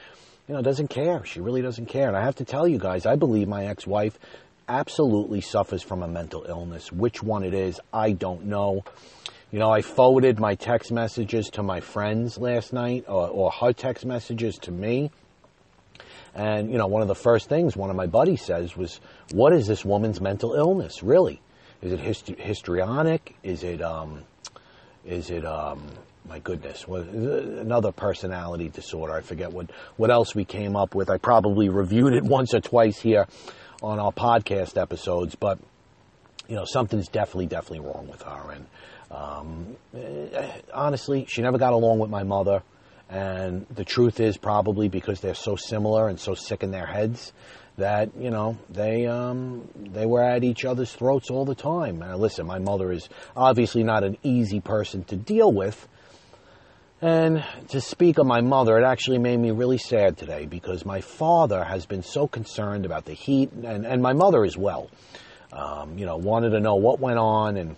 you 0.47 0.55
know, 0.55 0.61
doesn't 0.61 0.89
care. 0.89 1.23
She 1.23 1.39
really 1.39 1.61
doesn't 1.61 1.85
care. 1.85 2.07
And 2.07 2.17
I 2.17 2.23
have 2.23 2.35
to 2.37 2.45
tell 2.45 2.67
you 2.67 2.79
guys, 2.79 3.05
I 3.05 3.15
believe 3.15 3.47
my 3.47 3.65
ex-wife 3.65 4.17
absolutely 4.71 5.41
suffers 5.41 5.83
from 5.83 6.01
a 6.01 6.07
mental 6.07 6.45
illness. 6.47 6.91
Which 6.91 7.21
one 7.21 7.43
it 7.43 7.53
is, 7.53 7.79
I 7.91 8.13
don't 8.13 8.45
know. 8.45 8.83
You 9.51 9.59
know, 9.59 9.69
I 9.69 9.81
forwarded 9.81 10.39
my 10.39 10.55
text 10.55 10.93
messages 10.93 11.49
to 11.51 11.63
my 11.63 11.81
friends 11.81 12.37
last 12.37 12.71
night, 12.71 13.03
or, 13.09 13.27
or 13.27 13.51
her 13.51 13.73
text 13.73 14.05
messages 14.05 14.57
to 14.59 14.71
me. 14.71 15.11
And, 16.33 16.71
you 16.71 16.77
know, 16.77 16.87
one 16.87 17.01
of 17.01 17.09
the 17.09 17.15
first 17.15 17.49
things 17.49 17.75
one 17.75 17.89
of 17.89 17.97
my 17.97 18.07
buddies 18.07 18.41
says 18.41 18.77
was, 18.77 19.01
What 19.33 19.51
is 19.53 19.67
this 19.67 19.83
woman's 19.83 20.21
mental 20.21 20.53
illness, 20.53 21.03
really? 21.03 21.41
Is 21.81 21.91
it 21.91 21.99
hist- 21.99 22.27
histrionic? 22.27 23.35
Is 23.43 23.63
it, 23.63 23.81
um, 23.81 24.23
is 25.05 25.29
it, 25.29 25.43
um, 25.45 25.85
my 26.29 26.39
goodness, 26.39 26.85
another 26.87 27.91
personality 27.91 28.69
disorder? 28.69 29.13
I 29.13 29.21
forget 29.21 29.51
what, 29.51 29.69
what 29.97 30.11
else 30.11 30.33
we 30.33 30.45
came 30.45 30.77
up 30.77 30.95
with. 30.95 31.09
I 31.09 31.17
probably 31.17 31.67
reviewed 31.67 32.13
it 32.13 32.23
once 32.37 32.53
or 32.53 32.61
twice 32.61 33.01
here 33.01 33.27
on 33.81 33.99
our 33.99 34.11
podcast 34.11 34.79
episodes, 34.79 35.35
but, 35.35 35.59
you 36.47 36.55
know, 36.55 36.65
something's 36.65 37.07
definitely, 37.07 37.47
definitely 37.47 37.87
wrong 37.87 38.07
with 38.07 38.21
her. 38.21 38.51
And, 38.51 38.65
um, 39.11 39.75
eh, 39.95 40.61
honestly, 40.73 41.25
she 41.27 41.41
never 41.41 41.57
got 41.57 41.73
along 41.73 41.99
with 41.99 42.09
my 42.09 42.23
mother. 42.23 42.63
And 43.09 43.65
the 43.69 43.83
truth 43.83 44.19
is 44.19 44.37
probably 44.37 44.87
because 44.87 45.19
they're 45.19 45.35
so 45.35 45.57
similar 45.57 46.07
and 46.07 46.17
so 46.17 46.33
sick 46.33 46.63
in 46.63 46.71
their 46.71 46.85
heads 46.85 47.33
that 47.77 48.09
you 48.17 48.29
know 48.29 48.57
they 48.69 49.07
um, 49.07 49.67
they 49.75 50.05
were 50.05 50.23
at 50.23 50.43
each 50.43 50.65
other's 50.65 50.91
throats 50.91 51.29
all 51.29 51.45
the 51.45 51.55
time. 51.55 51.99
Now, 51.99 52.15
listen, 52.15 52.45
my 52.45 52.59
mother 52.59 52.91
is 52.91 53.09
obviously 53.35 53.83
not 53.83 54.03
an 54.03 54.17
easy 54.23 54.61
person 54.61 55.03
to 55.05 55.15
deal 55.15 55.51
with, 55.51 55.87
and 57.01 57.43
to 57.69 57.81
speak 57.81 58.17
of 58.19 58.27
my 58.27 58.41
mother, 58.41 58.77
it 58.77 58.83
actually 58.83 59.17
made 59.17 59.37
me 59.39 59.51
really 59.51 59.77
sad 59.77 60.17
today 60.17 60.45
because 60.45 60.85
my 60.85 61.01
father 61.01 61.63
has 61.63 61.85
been 61.85 62.03
so 62.03 62.27
concerned 62.27 62.85
about 62.85 63.05
the 63.05 63.13
heat, 63.13 63.51
and, 63.51 63.85
and 63.85 64.01
my 64.01 64.13
mother 64.13 64.43
as 64.43 64.55
well. 64.55 64.89
Um, 65.51 65.97
you 65.97 66.05
know, 66.05 66.17
wanted 66.17 66.51
to 66.51 66.59
know 66.59 66.75
what 66.75 66.99
went 66.99 67.17
on 67.17 67.57
and 67.57 67.75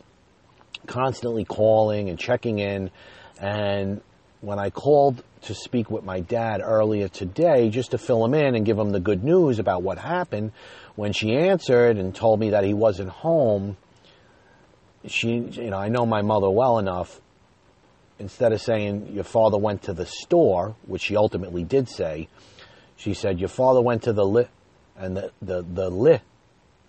constantly 0.86 1.46
calling 1.46 2.10
and 2.10 2.20
checking 2.20 2.60
in. 2.60 2.92
And 3.40 4.02
when 4.42 4.60
I 4.60 4.70
called 4.70 5.24
to 5.44 5.54
speak 5.54 5.90
with 5.90 6.04
my 6.04 6.20
dad 6.20 6.62
earlier 6.64 7.08
today 7.08 7.70
just 7.70 7.92
to 7.92 7.98
fill 7.98 8.24
him 8.26 8.34
in 8.34 8.56
and 8.56 8.66
give 8.66 8.78
him 8.78 8.92
the 8.92 9.00
good 9.00 9.24
news 9.24 9.60
about 9.60 9.84
what 9.84 9.98
happened. 9.98 10.52
When 10.96 11.14
she 11.14 11.36
answered 11.36 11.98
and 11.98 12.14
told 12.14 12.40
me 12.40 12.52
that 12.52 12.64
he 12.64 12.74
wasn't 12.74 13.10
home, 13.10 13.78
she, 15.06 15.30
you 15.30 15.70
know, 15.70 15.78
I 15.78 15.90
know 15.90 16.06
my 16.06 16.22
mother 16.22 16.50
well 16.50 16.78
enough. 16.80 17.20
Instead 18.20 18.54
of 18.54 18.62
saying 18.62 19.12
your 19.14 19.24
father 19.24 19.58
went 19.58 19.84
to 19.84 19.94
the 19.94 20.06
store, 20.06 20.76
which 20.86 21.02
she 21.02 21.16
ultimately 21.16 21.64
did 21.64 21.90
say, 21.90 22.28
she 22.96 23.14
said 23.14 23.40
your 23.40 23.50
father 23.50 23.82
went 23.82 24.04
to 24.04 24.14
the 24.14 24.26
li, 24.26 24.46
and 24.96 25.18
the 25.18 25.32
the 25.42 25.62
the 25.64 25.90
li, 25.90 26.20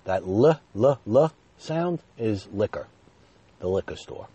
that 0.05 0.23
l 0.23 0.61
l 0.77 1.01
l 1.07 1.33
sound 1.59 2.01
is 2.19 2.47
liquor, 2.53 2.87
the 3.61 3.69
liquor 3.69 3.97
store. 3.97 4.29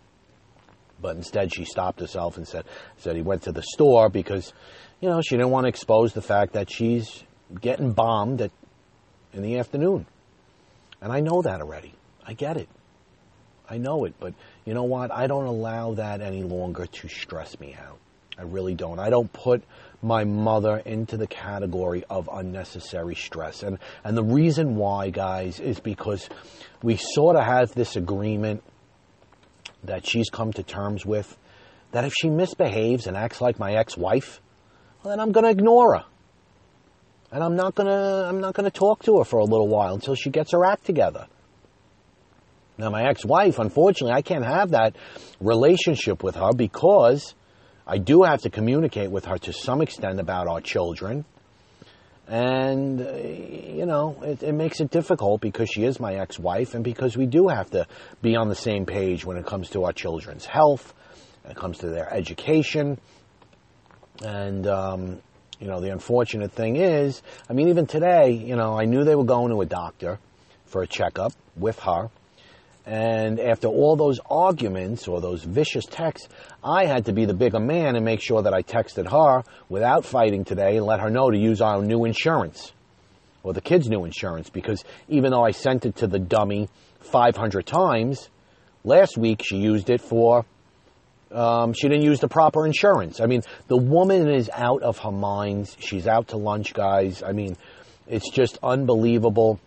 But 1.00 1.16
instead, 1.16 1.54
she 1.54 1.64
stopped 1.64 2.00
herself 2.00 2.36
and 2.36 2.46
said, 2.46 2.64
said 2.98 3.16
he 3.16 3.22
went 3.22 3.42
to 3.42 3.52
the 3.52 3.62
store 3.62 4.10
because, 4.10 4.52
you 5.00 5.08
know, 5.08 5.22
she 5.22 5.36
didn't 5.36 5.50
want 5.50 5.64
to 5.64 5.68
expose 5.68 6.12
the 6.12 6.22
fact 6.22 6.52
that 6.52 6.70
she's 6.70 7.24
getting 7.60 7.92
bombed 7.92 8.42
at, 8.42 8.50
in 9.32 9.42
the 9.42 9.58
afternoon. 9.58 10.06
And 11.00 11.10
I 11.10 11.20
know 11.20 11.40
that 11.42 11.60
already. 11.60 11.94
I 12.26 12.34
get 12.34 12.56
it. 12.58 12.68
I 13.68 13.78
know 13.78 14.04
it. 14.04 14.14
But 14.20 14.34
you 14.70 14.74
know 14.74 14.84
what? 14.84 15.10
I 15.10 15.26
don't 15.26 15.46
allow 15.46 15.94
that 15.94 16.20
any 16.20 16.44
longer 16.44 16.86
to 16.86 17.08
stress 17.08 17.58
me 17.58 17.74
out. 17.74 17.98
I 18.38 18.42
really 18.42 18.76
don't. 18.76 19.00
I 19.00 19.10
don't 19.10 19.32
put 19.32 19.64
my 20.00 20.22
mother 20.22 20.76
into 20.76 21.16
the 21.16 21.26
category 21.26 22.04
of 22.08 22.30
unnecessary 22.32 23.16
stress. 23.16 23.64
And, 23.64 23.80
and 24.04 24.16
the 24.16 24.22
reason 24.22 24.76
why, 24.76 25.10
guys, 25.10 25.58
is 25.58 25.80
because 25.80 26.28
we 26.84 26.94
sort 26.94 27.34
of 27.34 27.42
have 27.42 27.74
this 27.74 27.96
agreement 27.96 28.62
that 29.82 30.06
she's 30.06 30.30
come 30.30 30.52
to 30.52 30.62
terms 30.62 31.04
with 31.04 31.36
that 31.90 32.04
if 32.04 32.12
she 32.16 32.30
misbehaves 32.30 33.08
and 33.08 33.16
acts 33.16 33.40
like 33.40 33.58
my 33.58 33.72
ex-wife, 33.72 34.40
well, 35.02 35.10
then 35.10 35.18
I'm 35.18 35.32
going 35.32 35.46
to 35.46 35.50
ignore 35.50 35.96
her. 35.96 36.04
And 37.32 37.42
I'm 37.42 37.56
not 37.56 37.74
going 37.74 37.88
to 37.88 38.28
I'm 38.28 38.40
not 38.40 38.54
going 38.54 38.70
to 38.70 38.78
talk 38.78 39.02
to 39.06 39.18
her 39.18 39.24
for 39.24 39.40
a 39.40 39.44
little 39.44 39.66
while 39.66 39.94
until 39.94 40.14
she 40.14 40.30
gets 40.30 40.52
her 40.52 40.64
act 40.64 40.84
together. 40.84 41.26
Now 42.80 42.88
my 42.88 43.06
ex-wife, 43.10 43.58
unfortunately, 43.58 44.14
I 44.16 44.22
can't 44.22 44.44
have 44.44 44.70
that 44.70 44.96
relationship 45.38 46.22
with 46.22 46.34
her 46.36 46.52
because 46.54 47.34
I 47.86 47.98
do 47.98 48.22
have 48.22 48.40
to 48.42 48.50
communicate 48.50 49.10
with 49.10 49.26
her 49.26 49.36
to 49.36 49.52
some 49.52 49.82
extent 49.82 50.18
about 50.18 50.48
our 50.48 50.62
children. 50.62 51.26
And, 52.26 53.02
uh, 53.02 53.16
you 53.16 53.84
know, 53.84 54.16
it, 54.22 54.42
it, 54.42 54.54
makes 54.54 54.80
it 54.80 54.90
difficult 54.90 55.42
because 55.42 55.68
she 55.68 55.84
is 55.84 56.00
my 56.00 56.14
ex-wife 56.14 56.74
and 56.74 56.82
because 56.82 57.18
we 57.18 57.26
do 57.26 57.48
have 57.48 57.68
to 57.72 57.86
be 58.22 58.34
on 58.34 58.48
the 58.48 58.54
same 58.54 58.86
page 58.86 59.26
when 59.26 59.36
it 59.36 59.44
comes 59.44 59.68
to 59.70 59.84
our 59.84 59.92
children's 59.92 60.46
health, 60.46 60.94
when 61.42 61.50
it 61.50 61.58
comes 61.58 61.78
to 61.78 61.88
their 61.88 62.10
education. 62.10 62.98
And, 64.24 64.66
um, 64.66 65.20
you 65.58 65.66
know, 65.66 65.80
the 65.80 65.90
unfortunate 65.92 66.52
thing 66.52 66.76
is, 66.76 67.20
I 67.46 67.52
mean, 67.52 67.68
even 67.68 67.86
today, 67.86 68.30
you 68.30 68.56
know, 68.56 68.78
I 68.78 68.86
knew 68.86 69.04
they 69.04 69.16
were 69.16 69.24
going 69.24 69.50
to 69.50 69.60
a 69.60 69.66
doctor 69.66 70.18
for 70.64 70.82
a 70.82 70.86
checkup 70.86 71.32
with 71.56 71.78
her. 71.80 72.08
And 72.86 73.38
after 73.38 73.68
all 73.68 73.96
those 73.96 74.18
arguments 74.28 75.06
or 75.06 75.20
those 75.20 75.44
vicious 75.44 75.84
texts, 75.84 76.28
I 76.64 76.86
had 76.86 77.06
to 77.06 77.12
be 77.12 77.24
the 77.24 77.34
bigger 77.34 77.60
man 77.60 77.94
and 77.94 78.04
make 78.04 78.20
sure 78.20 78.42
that 78.42 78.54
I 78.54 78.62
texted 78.62 79.10
her 79.10 79.44
without 79.68 80.04
fighting 80.04 80.44
today 80.44 80.76
and 80.76 80.86
let 80.86 81.00
her 81.00 81.10
know 81.10 81.30
to 81.30 81.38
use 81.38 81.60
our 81.60 81.82
new 81.82 82.04
insurance 82.04 82.72
or 83.42 83.52
the 83.52 83.60
kids' 83.60 83.88
new 83.88 84.04
insurance 84.04 84.50
because 84.50 84.84
even 85.08 85.30
though 85.30 85.44
I 85.44 85.50
sent 85.50 85.86
it 85.86 85.96
to 85.96 86.06
the 86.06 86.18
dummy 86.18 86.68
500 87.00 87.66
times, 87.66 88.28
last 88.84 89.16
week 89.16 89.42
she 89.44 89.56
used 89.56 89.90
it 89.90 90.00
for, 90.00 90.44
um, 91.30 91.72
she 91.72 91.88
didn't 91.88 92.04
use 92.04 92.20
the 92.20 92.28
proper 92.28 92.66
insurance. 92.66 93.20
I 93.20 93.26
mean, 93.26 93.42
the 93.68 93.76
woman 93.76 94.28
is 94.28 94.50
out 94.52 94.82
of 94.82 94.98
her 94.98 95.12
mind. 95.12 95.74
She's 95.78 96.06
out 96.06 96.28
to 96.28 96.36
lunch, 96.36 96.74
guys. 96.74 97.22
I 97.22 97.32
mean, 97.32 97.56
it's 98.06 98.30
just 98.30 98.58
unbelievable. 98.62 99.60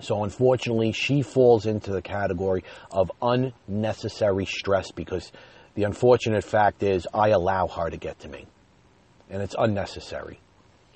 So 0.00 0.24
unfortunately, 0.24 0.92
she 0.92 1.22
falls 1.22 1.66
into 1.66 1.92
the 1.92 2.02
category 2.02 2.64
of 2.90 3.10
unnecessary 3.20 4.46
stress 4.46 4.90
because 4.90 5.30
the 5.74 5.84
unfortunate 5.84 6.44
fact 6.44 6.82
is 6.82 7.06
I 7.12 7.28
allow 7.28 7.68
her 7.68 7.90
to 7.90 7.96
get 7.96 8.20
to 8.20 8.28
me. 8.28 8.46
And 9.28 9.42
it's 9.42 9.54
unnecessary. 9.58 10.40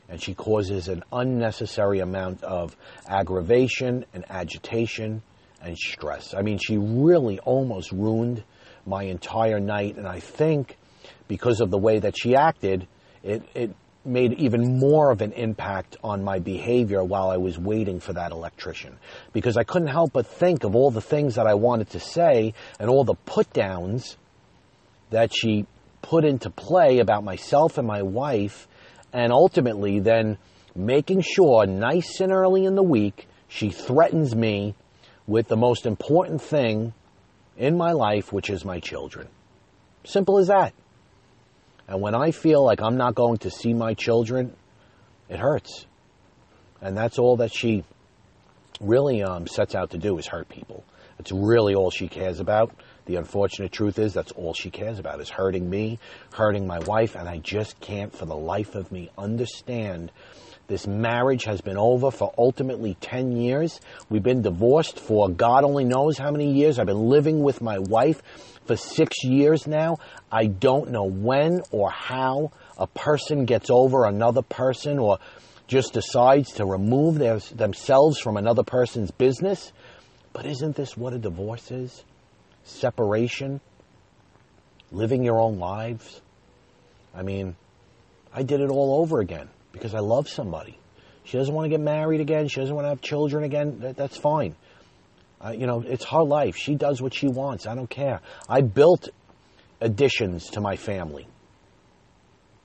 And 0.09 0.21
she 0.21 0.35
causes 0.35 0.88
an 0.88 1.03
unnecessary 1.12 2.01
amount 2.01 2.43
of 2.43 2.77
aggravation 3.09 4.05
and 4.12 4.25
agitation 4.29 5.23
and 5.62 5.79
stress. 5.79 6.35
I 6.35 6.43
mean, 6.43 6.59
she 6.59 6.77
really 6.77 7.38
almost 7.40 7.93
ruined 7.93 8.45
my 8.85 9.05
entire 9.05 9.61
night. 9.61 9.97
And 9.97 10.07
I 10.07 10.21
think 10.21 10.77
because 11.29 11.61
of 11.61 11.71
the 11.71 11.79
way 11.79 12.01
that 12.01 12.19
she 12.19 12.37
acted, 12.37 12.87
it, 13.23 13.43
it 13.55 13.75
made 14.05 14.35
even 14.35 14.79
more 14.79 15.11
of 15.11 15.23
an 15.23 15.33
impact 15.33 15.97
on 16.05 16.23
my 16.23 16.38
behavior 16.38 17.03
while 17.03 17.31
I 17.31 17.38
was 17.38 17.59
waiting 17.59 18.01
for 18.01 18.12
that 18.12 18.33
electrician. 18.33 18.99
Because 19.33 19.57
I 19.57 19.64
couldn't 19.64 19.88
help 19.88 20.12
but 20.12 20.27
think 20.27 20.64
of 20.64 20.77
all 20.77 20.90
the 20.90 21.01
things 21.01 21.37
that 21.37 21.47
I 21.47 21.55
wanted 21.55 21.90
to 21.90 22.01
say 22.01 22.55
and 22.79 22.90
all 22.90 23.05
the 23.05 23.14
put 23.14 23.53
downs 23.53 24.17
that 25.11 25.33
she 25.35 25.67
put 26.03 26.25
into 26.25 26.51
play 26.51 26.99
about 26.99 27.25
myself 27.25 27.79
and 27.79 27.87
my 27.87 28.03
wife, 28.03 28.69
and 29.12 29.33
ultimately 29.33 30.01
then 30.01 30.37
making 30.75 31.23
sure 31.23 31.67
nice 31.67 32.21
and 32.21 32.33
early 32.33 32.64
in 32.64 32.75
the 32.75 32.83
week 32.83 33.27
she 33.49 33.71
threatens 33.71 34.35
me 34.35 34.75
with 35.27 35.49
the 35.49 35.57
most 35.57 35.87
important 35.87 36.43
thing 36.43 36.93
in 37.57 37.77
my 37.77 37.93
life, 37.93 38.33
which 38.33 38.51
is 38.51 38.64
my 38.64 38.81
children. 38.81 39.29
Simple 40.05 40.38
as 40.38 40.49
that. 40.49 40.75
And 41.88 42.01
when 42.01 42.14
I 42.14 42.31
feel 42.31 42.64
like 42.64 42.81
I'm 42.81 42.97
not 42.97 43.14
going 43.14 43.38
to 43.38 43.51
see 43.51 43.75
my 43.75 43.94
children, 43.94 44.55
it 45.29 45.38
hurts. 45.38 45.87
And 46.81 46.97
that's 46.97 47.18
all 47.18 47.37
that 47.38 47.53
she 47.53 47.85
really 48.81 49.23
um, 49.23 49.47
sets 49.47 49.75
out 49.75 49.90
to 49.90 49.99
do 49.99 50.18
is 50.18 50.27
hurt 50.27 50.49
people. 50.49 50.85
It's 51.18 51.33
really 51.33 51.75
all 51.75 51.90
she 51.90 52.09
cares 52.09 52.40
about. 52.40 52.75
The 53.07 53.17
unfortunate 53.17 53.73
truth 53.73 53.99
is 53.99 54.14
that's 54.14 54.33
all 54.33 54.55
she 54.55 54.71
cares 54.71 54.99
about 54.99 55.21
is 55.21 55.29
hurting 55.29 55.69
me, 55.69 55.99
hurting 56.33 56.67
my 56.67 56.79
wife, 56.79 57.17
and 57.17 57.29
I 57.29 57.38
just 57.38 57.79
can't 57.81 58.14
for 58.14 58.25
the 58.25 58.37
life 58.37 58.75
of 58.75 58.90
me 58.90 59.11
understand 59.19 60.11
this 60.67 60.87
marriage 60.87 61.45
has 61.45 61.61
been 61.61 61.77
over 61.77 62.11
for 62.11 62.33
ultimately 62.38 62.97
10 63.03 63.33
years. 63.33 63.81
We've 64.09 64.23
been 64.23 64.40
divorced 64.40 64.99
for 64.99 65.29
God 65.29 65.62
only 65.62 65.85
knows 65.85 66.17
how 66.17 66.31
many 66.31 66.53
years. 66.53 66.79
I've 66.79 66.87
been 66.87 67.11
living 67.11 67.43
with 67.43 67.61
my 67.61 67.79
wife 67.79 68.23
for 68.64 68.77
six 68.77 69.23
years 69.25 69.67
now. 69.67 69.99
I 70.33 70.47
don't 70.47 70.90
know 70.90 71.05
when 71.05 71.61
or 71.71 71.90
how 71.90 72.53
a 72.79 72.87
person 72.87 73.45
gets 73.45 73.69
over 73.69 74.07
another 74.07 74.40
person 74.40 74.99
or 74.99 75.19
just 75.67 75.93
decides 75.93 76.53
to 76.53 76.64
remove 76.64 77.19
their, 77.19 77.38
themselves 77.38 78.19
from 78.19 78.38
another 78.38 78.62
person's 78.62 79.11
business. 79.11 79.71
But 80.33 80.47
isn't 80.47 80.77
this 80.77 80.97
what 80.97 81.12
a 81.12 81.19
divorce 81.19 81.71
is? 81.71 82.05
Separation? 82.64 83.61
Living 84.90 85.22
your 85.22 85.40
own 85.40 85.59
lives? 85.59 86.20
I 87.14 87.22
mean, 87.22 87.57
I 88.33 88.42
did 88.42 88.61
it 88.61 88.70
all 88.70 89.00
over 89.00 89.20
again 89.20 89.48
because 89.72 89.94
I 89.94 90.00
love 90.00 90.29
somebody. 90.29 90.79
She 91.24 91.38
doesn't 91.38 91.55
want 91.55 91.66
to 91.66 91.70
get 91.70 91.81
married 91.81 92.20
again. 92.20 92.48
She 92.48 92.61
doesn't 92.61 92.74
want 92.74 92.85
to 92.85 92.90
have 92.90 93.00
children 93.00 93.44
again. 93.44 93.79
That, 93.81 93.96
that's 93.96 94.16
fine. 94.16 94.55
Uh, 95.44 95.50
you 95.50 95.66
know, 95.66 95.83
it's 95.87 96.05
her 96.05 96.22
life. 96.22 96.57
She 96.57 96.74
does 96.74 97.00
what 97.00 97.14
she 97.14 97.29
wants. 97.29 97.66
I 97.66 97.74
don't 97.74 97.90
care. 97.90 98.20
I 98.48 98.61
built 98.61 99.09
additions 99.81 100.50
to 100.50 100.61
my 100.61 100.77
family. 100.77 101.27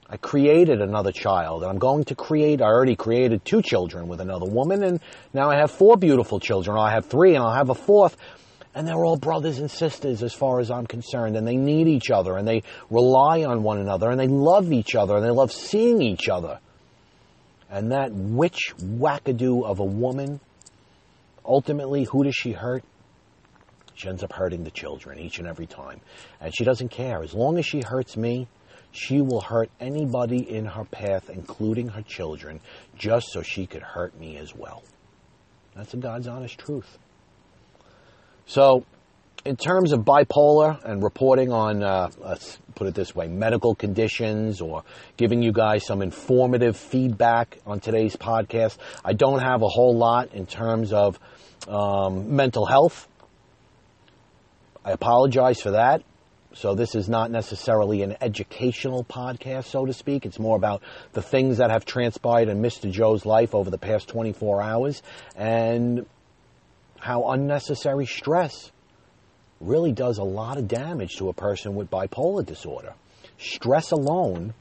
I 0.10 0.18
created 0.18 0.82
another 0.82 1.12
child, 1.12 1.62
and 1.62 1.70
I'm 1.70 1.78
going 1.78 2.06
to 2.06 2.16
create, 2.16 2.62
I 2.62 2.66
already 2.66 2.96
created 2.96 3.46
two 3.46 3.62
children 3.62 4.08
with 4.08 4.22
another 4.22 4.48
woman, 4.48 4.82
and 4.82 5.00
now 5.34 5.52
I 5.52 5.58
have 5.58 5.70
four 5.70 5.98
beautiful 5.98 6.40
children. 6.40 6.78
I 6.80 6.94
have 6.94 7.06
three, 7.06 7.36
and 7.36 7.44
I'll 7.44 7.54
have 7.54 7.70
a 7.70 7.76
fourth. 7.76 8.18
And 8.80 8.88
they're 8.88 9.04
all 9.04 9.18
brothers 9.18 9.60
and 9.60 9.70
sisters 9.70 10.24
as 10.24 10.34
far 10.34 10.62
as 10.62 10.72
I'm 10.72 10.88
concerned, 10.88 11.36
and 11.36 11.46
they 11.46 11.58
need 11.58 11.90
each 11.90 12.10
other, 12.10 12.38
and 12.38 12.48
they 12.48 12.64
rely 12.90 13.44
on 13.44 13.62
one 13.62 13.78
another, 13.78 14.10
and 14.10 14.18
they 14.18 14.30
love 14.30 14.72
each 14.72 14.96
other, 14.96 15.18
and 15.18 15.26
they 15.26 15.32
love 15.32 15.52
seeing 15.52 16.02
each 16.02 16.30
other. 16.30 16.62
And 17.70 17.92
that 17.92 18.14
witch 18.14 18.74
wackadoo 18.78 19.66
of 19.66 19.82
a 19.82 19.84
woman, 19.84 20.40
ultimately, 21.44 22.06
who 22.06 22.24
does 22.24 22.36
she 22.36 22.54
hurt? 22.54 22.86
She 23.96 24.08
ends 24.08 24.24
up 24.24 24.32
hurting 24.32 24.64
the 24.64 24.72
children 24.72 25.20
each 25.20 25.40
and 25.40 25.48
every 25.50 25.68
time. 25.68 26.00
And 26.40 26.56
she 26.56 26.64
doesn't 26.64 26.88
care. 26.88 27.22
As 27.22 27.34
long 27.34 27.58
as 27.58 27.66
she 27.66 27.82
hurts 27.82 28.16
me, 28.16 28.48
she 28.94 29.20
will 29.20 29.42
hurt 29.42 29.70
anybody 29.82 30.50
in 30.50 30.64
her 30.64 30.86
path, 30.86 31.30
including 31.30 31.90
her 31.90 32.04
children, 32.04 32.62
just 32.98 33.28
so 33.34 33.42
she 33.42 33.68
could 33.68 33.84
hurt 33.84 34.18
me 34.18 34.38
as 34.38 34.56
well. 34.56 34.84
That's 35.76 35.94
a 35.94 35.98
God's 35.98 36.30
honest 36.30 36.58
truth. 36.58 36.98
So, 38.50 38.84
in 39.46 39.58
terms 39.58 39.92
of 39.92 40.00
bipolar 40.00 40.84
and 40.84 41.04
reporting 41.04 41.52
on, 41.52 41.84
uh, 41.84 42.10
let's 42.18 42.58
put 42.74 42.88
it 42.88 42.96
this 42.96 43.14
way, 43.14 43.28
medical 43.28 43.76
conditions 43.76 44.60
or 44.60 44.84
giving 45.18 45.44
you 45.44 45.52
guys 45.52 45.86
some 45.86 46.02
informative 46.02 46.76
feedback 46.76 47.60
on 47.68 47.80
today's 47.80 48.16
podcast, 48.16 48.80
I 49.06 49.14
don't 49.14 49.42
have 49.42 49.62
a 49.62 49.68
whole 49.68 49.96
lot 49.96 50.34
in 50.34 50.48
terms 50.48 50.92
of 50.94 51.20
um, 51.68 52.36
mental 52.36 52.66
health. 52.66 53.08
I 54.84 54.94
apologize 54.94 55.62
for 55.62 55.72
that. 55.72 56.02
So 56.54 56.74
this 56.74 56.96
is 56.96 57.08
not 57.08 57.30
necessarily 57.30 58.02
an 58.02 58.18
educational 58.20 59.04
podcast, 59.04 59.66
so 59.66 59.86
to 59.86 59.94
speak. 59.94 60.26
It's 60.26 60.40
more 60.40 60.58
about 60.58 60.82
the 61.14 61.22
things 61.22 61.60
that 61.60 61.70
have 61.70 61.86
transpired 61.86 62.50
in 62.50 62.64
Mr. 62.64 62.92
Joe's 62.92 63.28
life 63.28 63.54
over 63.54 63.70
the 63.70 63.78
past 63.78 64.08
24 64.08 64.64
hours 64.64 65.04
and 65.36 66.08
how 67.00 67.32
unnecessary 67.32 68.06
stress 68.06 68.72
really 69.60 69.92
does 69.92 70.18
a 70.18 70.24
lot 70.24 70.58
of 70.58 70.68
damage 70.68 71.18
to 71.18 71.30
a 71.30 71.34
person 71.34 71.76
with 71.76 71.90
bipolar 71.90 72.46
disorder. 72.46 72.94
Stress 73.38 73.92
alone 73.92 74.54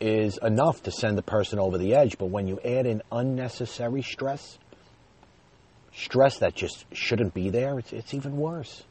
is 0.00 0.38
enough 0.42 0.82
to 0.82 0.90
send 0.90 1.18
a 1.18 1.22
person 1.22 1.58
over 1.58 1.76
the 1.76 1.94
edge, 1.94 2.16
but 2.18 2.26
when 2.26 2.46
you 2.46 2.58
add 2.64 2.86
in 2.86 3.02
unnecessary 3.12 4.02
stress, 4.02 4.58
stress 5.94 6.38
that 6.38 6.54
just 6.54 6.84
shouldn't 6.92 7.34
be 7.34 7.50
there, 7.50 7.78
it's, 7.78 7.92
it's 7.92 8.14
even 8.14 8.36
worse. 8.36 8.82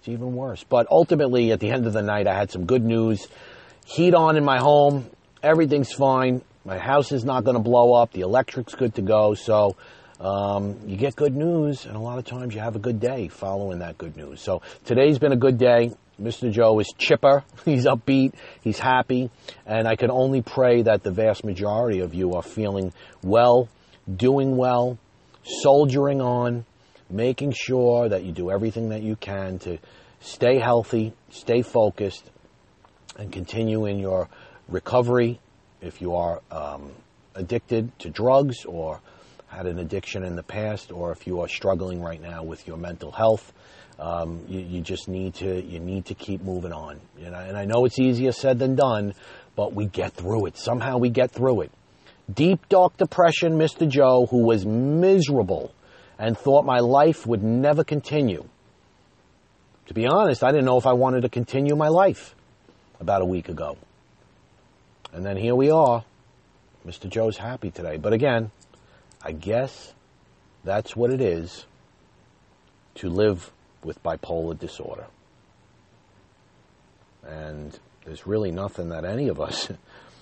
It's 0.00 0.08
even 0.08 0.34
worse. 0.34 0.64
But 0.64 0.86
ultimately, 0.90 1.52
at 1.52 1.60
the 1.60 1.70
end 1.70 1.86
of 1.86 1.92
the 1.92 2.02
night, 2.02 2.26
I 2.26 2.34
had 2.34 2.50
some 2.50 2.66
good 2.66 2.84
news. 2.84 3.26
Heat 3.84 4.14
on 4.14 4.36
in 4.36 4.44
my 4.44 4.58
home. 4.58 5.08
Everything's 5.42 5.92
fine. 5.92 6.42
My 6.64 6.78
house 6.78 7.12
is 7.12 7.24
not 7.24 7.44
going 7.44 7.56
to 7.56 7.62
blow 7.62 7.94
up. 7.94 8.12
The 8.12 8.20
electric's 8.20 8.74
good 8.74 8.94
to 8.96 9.02
go. 9.02 9.34
So 9.34 9.76
um, 10.20 10.76
you 10.86 10.96
get 10.96 11.14
good 11.14 11.36
news, 11.36 11.84
and 11.86 11.96
a 11.96 12.00
lot 12.00 12.18
of 12.18 12.24
times 12.24 12.54
you 12.54 12.60
have 12.60 12.74
a 12.74 12.80
good 12.80 13.00
day 13.00 13.28
following 13.28 13.78
that 13.78 13.98
good 13.98 14.16
news. 14.16 14.40
So 14.40 14.62
today's 14.84 15.18
been 15.18 15.32
a 15.32 15.36
good 15.36 15.58
day. 15.58 15.92
Mr. 16.20 16.50
Joe 16.50 16.78
is 16.80 16.92
chipper. 16.98 17.44
He's 17.64 17.86
upbeat. 17.86 18.34
He's 18.62 18.80
happy. 18.80 19.30
And 19.64 19.86
I 19.86 19.94
can 19.94 20.10
only 20.10 20.42
pray 20.42 20.82
that 20.82 21.04
the 21.04 21.12
vast 21.12 21.44
majority 21.44 22.00
of 22.00 22.14
you 22.14 22.34
are 22.34 22.42
feeling 22.42 22.92
well, 23.22 23.68
doing 24.12 24.56
well, 24.56 24.98
soldiering 25.44 26.20
on, 26.20 26.64
making 27.08 27.52
sure 27.52 28.08
that 28.08 28.24
you 28.24 28.32
do 28.32 28.50
everything 28.50 28.88
that 28.88 29.02
you 29.02 29.14
can 29.14 29.60
to 29.60 29.78
stay 30.20 30.58
healthy, 30.58 31.12
stay 31.30 31.62
focused, 31.62 32.28
and 33.16 33.32
continue 33.32 33.86
in 33.86 34.00
your 34.00 34.28
recovery 34.68 35.38
if 35.80 36.00
you 36.00 36.16
are 36.16 36.40
um, 36.50 36.90
addicted 37.36 37.96
to 38.00 38.10
drugs 38.10 38.64
or 38.64 39.00
had 39.48 39.66
an 39.66 39.78
addiction 39.78 40.24
in 40.24 40.36
the 40.36 40.42
past 40.42 40.92
or 40.92 41.12
if 41.12 41.26
you 41.26 41.40
are 41.40 41.48
struggling 41.48 42.00
right 42.02 42.20
now 42.20 42.42
with 42.42 42.66
your 42.66 42.76
mental 42.76 43.10
health. 43.10 43.52
Um, 43.98 44.44
you, 44.46 44.60
you, 44.60 44.80
just 44.80 45.08
need 45.08 45.34
to 45.36 45.60
you 45.60 45.80
need 45.80 46.06
to 46.06 46.14
keep 46.14 46.40
moving 46.40 46.72
on. 46.72 47.00
You 47.18 47.30
know, 47.30 47.38
and 47.38 47.56
I 47.56 47.64
know 47.64 47.84
it's 47.84 47.98
easier 47.98 48.30
said 48.30 48.60
than 48.60 48.76
done, 48.76 49.14
but 49.56 49.74
we 49.74 49.86
get 49.86 50.12
through 50.12 50.46
it. 50.46 50.56
Somehow 50.56 50.98
we 50.98 51.10
get 51.10 51.32
through 51.32 51.62
it. 51.62 51.72
Deep 52.32 52.68
dark 52.68 52.96
depression, 52.96 53.58
Mr. 53.58 53.88
Joe, 53.88 54.26
who 54.26 54.44
was 54.44 54.64
miserable 54.64 55.72
and 56.18 56.38
thought 56.38 56.64
my 56.64 56.78
life 56.78 57.26
would 57.26 57.42
never 57.42 57.82
continue. 57.82 58.44
To 59.86 59.94
be 59.94 60.06
honest, 60.06 60.44
I 60.44 60.50
didn't 60.50 60.66
know 60.66 60.76
if 60.76 60.86
I 60.86 60.92
wanted 60.92 61.22
to 61.22 61.28
continue 61.28 61.74
my 61.74 61.88
life 61.88 62.34
about 63.00 63.22
a 63.22 63.24
week 63.24 63.48
ago. 63.48 63.78
And 65.12 65.24
then 65.24 65.36
here 65.36 65.54
we 65.54 65.70
are. 65.70 66.04
Mr. 66.86 67.08
Joe's 67.08 67.38
happy 67.38 67.70
today. 67.70 67.96
But 67.96 68.12
again, 68.12 68.50
I 69.22 69.32
guess 69.32 69.94
that's 70.64 70.94
what 70.94 71.12
it 71.12 71.20
is 71.20 71.66
to 72.96 73.08
live 73.08 73.50
with 73.82 74.02
bipolar 74.02 74.58
disorder. 74.58 75.06
And 77.26 77.78
there's 78.04 78.26
really 78.26 78.50
nothing 78.50 78.90
that 78.90 79.04
any 79.04 79.28
of 79.28 79.40
us 79.40 79.68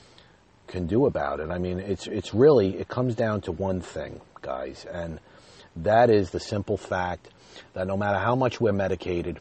can 0.67 0.87
do 0.87 1.07
about 1.07 1.41
it. 1.41 1.51
I 1.51 1.59
mean, 1.59 1.79
it's 1.79 2.07
it's 2.07 2.35
really 2.35 2.77
it 2.77 2.89
comes 2.89 3.15
down 3.15 3.43
to 3.43 3.53
one 3.53 3.81
thing, 3.81 4.21
guys, 4.43 4.87
and 4.91 5.21
that 5.77 6.11
is 6.11 6.31
the 6.31 6.41
simple 6.41 6.77
fact 6.77 7.29
that 7.75 7.87
no 7.87 7.97
matter 7.97 8.19
how 8.19 8.35
much 8.35 8.61
we're 8.61 8.73
medicated, 8.73 9.41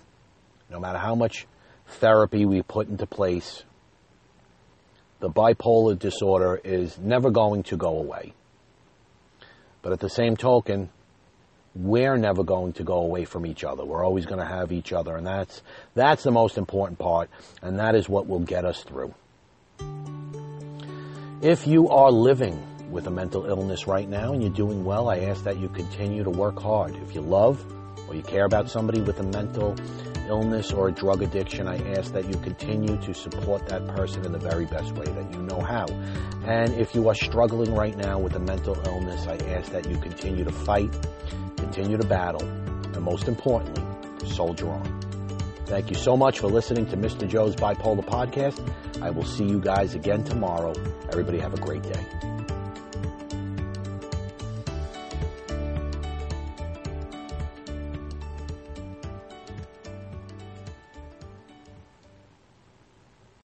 no 0.69 0.79
matter 0.79 0.99
how 0.99 1.15
much 1.15 1.47
therapy 1.87 2.45
we 2.45 2.61
put 2.61 2.87
into 2.87 3.05
place, 3.05 3.63
the 5.19 5.29
bipolar 5.29 5.97
disorder 5.97 6.59
is 6.63 6.97
never 6.99 7.31
going 7.31 7.63
to 7.63 7.77
go 7.77 7.97
away. 7.97 8.33
But 9.85 9.93
at 9.93 9.99
the 9.99 10.09
same 10.09 10.35
token, 10.35 10.89
we're 11.75 12.17
never 12.17 12.43
going 12.43 12.73
to 12.73 12.83
go 12.83 12.95
away 12.95 13.23
from 13.23 13.45
each 13.45 13.63
other. 13.63 13.85
We're 13.85 14.03
always 14.03 14.25
going 14.25 14.39
to 14.39 14.45
have 14.45 14.71
each 14.71 14.91
other, 14.91 15.15
and 15.15 15.27
that's 15.27 15.61
that's 15.93 16.23
the 16.23 16.31
most 16.31 16.57
important 16.57 16.97
part, 16.97 17.29
and 17.61 17.77
that 17.77 17.93
is 17.93 18.09
what 18.09 18.25
will 18.25 18.39
get 18.39 18.65
us 18.65 18.81
through. 18.81 19.13
If 21.43 21.67
you 21.67 21.87
are 21.89 22.11
living 22.11 22.59
with 22.89 23.05
a 23.05 23.11
mental 23.11 23.45
illness 23.45 23.85
right 23.85 24.09
now 24.09 24.33
and 24.33 24.41
you're 24.41 24.51
doing 24.51 24.83
well, 24.83 25.07
I 25.07 25.19
ask 25.19 25.43
that 25.43 25.59
you 25.59 25.69
continue 25.69 26.23
to 26.23 26.31
work 26.31 26.59
hard. 26.59 26.95
If 27.07 27.13
you 27.13 27.21
love 27.21 27.63
or 28.07 28.15
you 28.15 28.23
care 28.23 28.45
about 28.45 28.71
somebody 28.71 29.01
with 29.01 29.19
a 29.19 29.23
mental 29.23 29.75
illness 30.27 30.71
or 30.71 30.89
a 30.89 30.91
drug 30.91 31.21
addiction, 31.21 31.67
I 31.67 31.77
ask 31.97 32.11
that 32.13 32.25
you 32.25 32.35
continue 32.39 32.97
to 32.97 33.13
support 33.13 33.67
that 33.67 33.87
person 33.87 34.25
in 34.25 34.31
the 34.31 34.39
very 34.39 34.65
best 34.65 34.91
way 34.93 35.05
that 35.05 35.31
you 35.31 35.41
know 35.41 35.61
how. 35.61 35.85
And 36.45 36.73
if 36.73 36.93
you 36.95 37.07
are 37.09 37.15
struggling 37.15 37.73
right 37.73 37.95
now 37.95 38.19
with 38.19 38.35
a 38.35 38.39
mental 38.39 38.77
illness, 38.85 39.27
I 39.27 39.35
ask 39.53 39.71
that 39.71 39.89
you 39.89 39.97
continue 39.97 40.43
to 40.43 40.51
fight, 40.51 40.91
continue 41.57 41.97
to 41.97 42.05
battle, 42.05 42.43
and 42.43 43.01
most 43.01 43.27
importantly, 43.27 43.83
soldier 44.27 44.69
on. 44.69 45.01
Thank 45.65 45.89
you 45.89 45.95
so 45.95 46.15
much 46.15 46.39
for 46.39 46.47
listening 46.47 46.85
to 46.87 46.97
Mr. 46.97 47.27
Joe's 47.27 47.55
Bipolar 47.55 48.05
Podcast. 48.05 48.61
I 49.01 49.09
will 49.09 49.25
see 49.25 49.45
you 49.45 49.59
guys 49.59 49.95
again 49.95 50.23
tomorrow. 50.23 50.73
Everybody 51.09 51.39
have 51.39 51.53
a 51.53 51.59
great 51.59 51.81
day. 51.81 52.34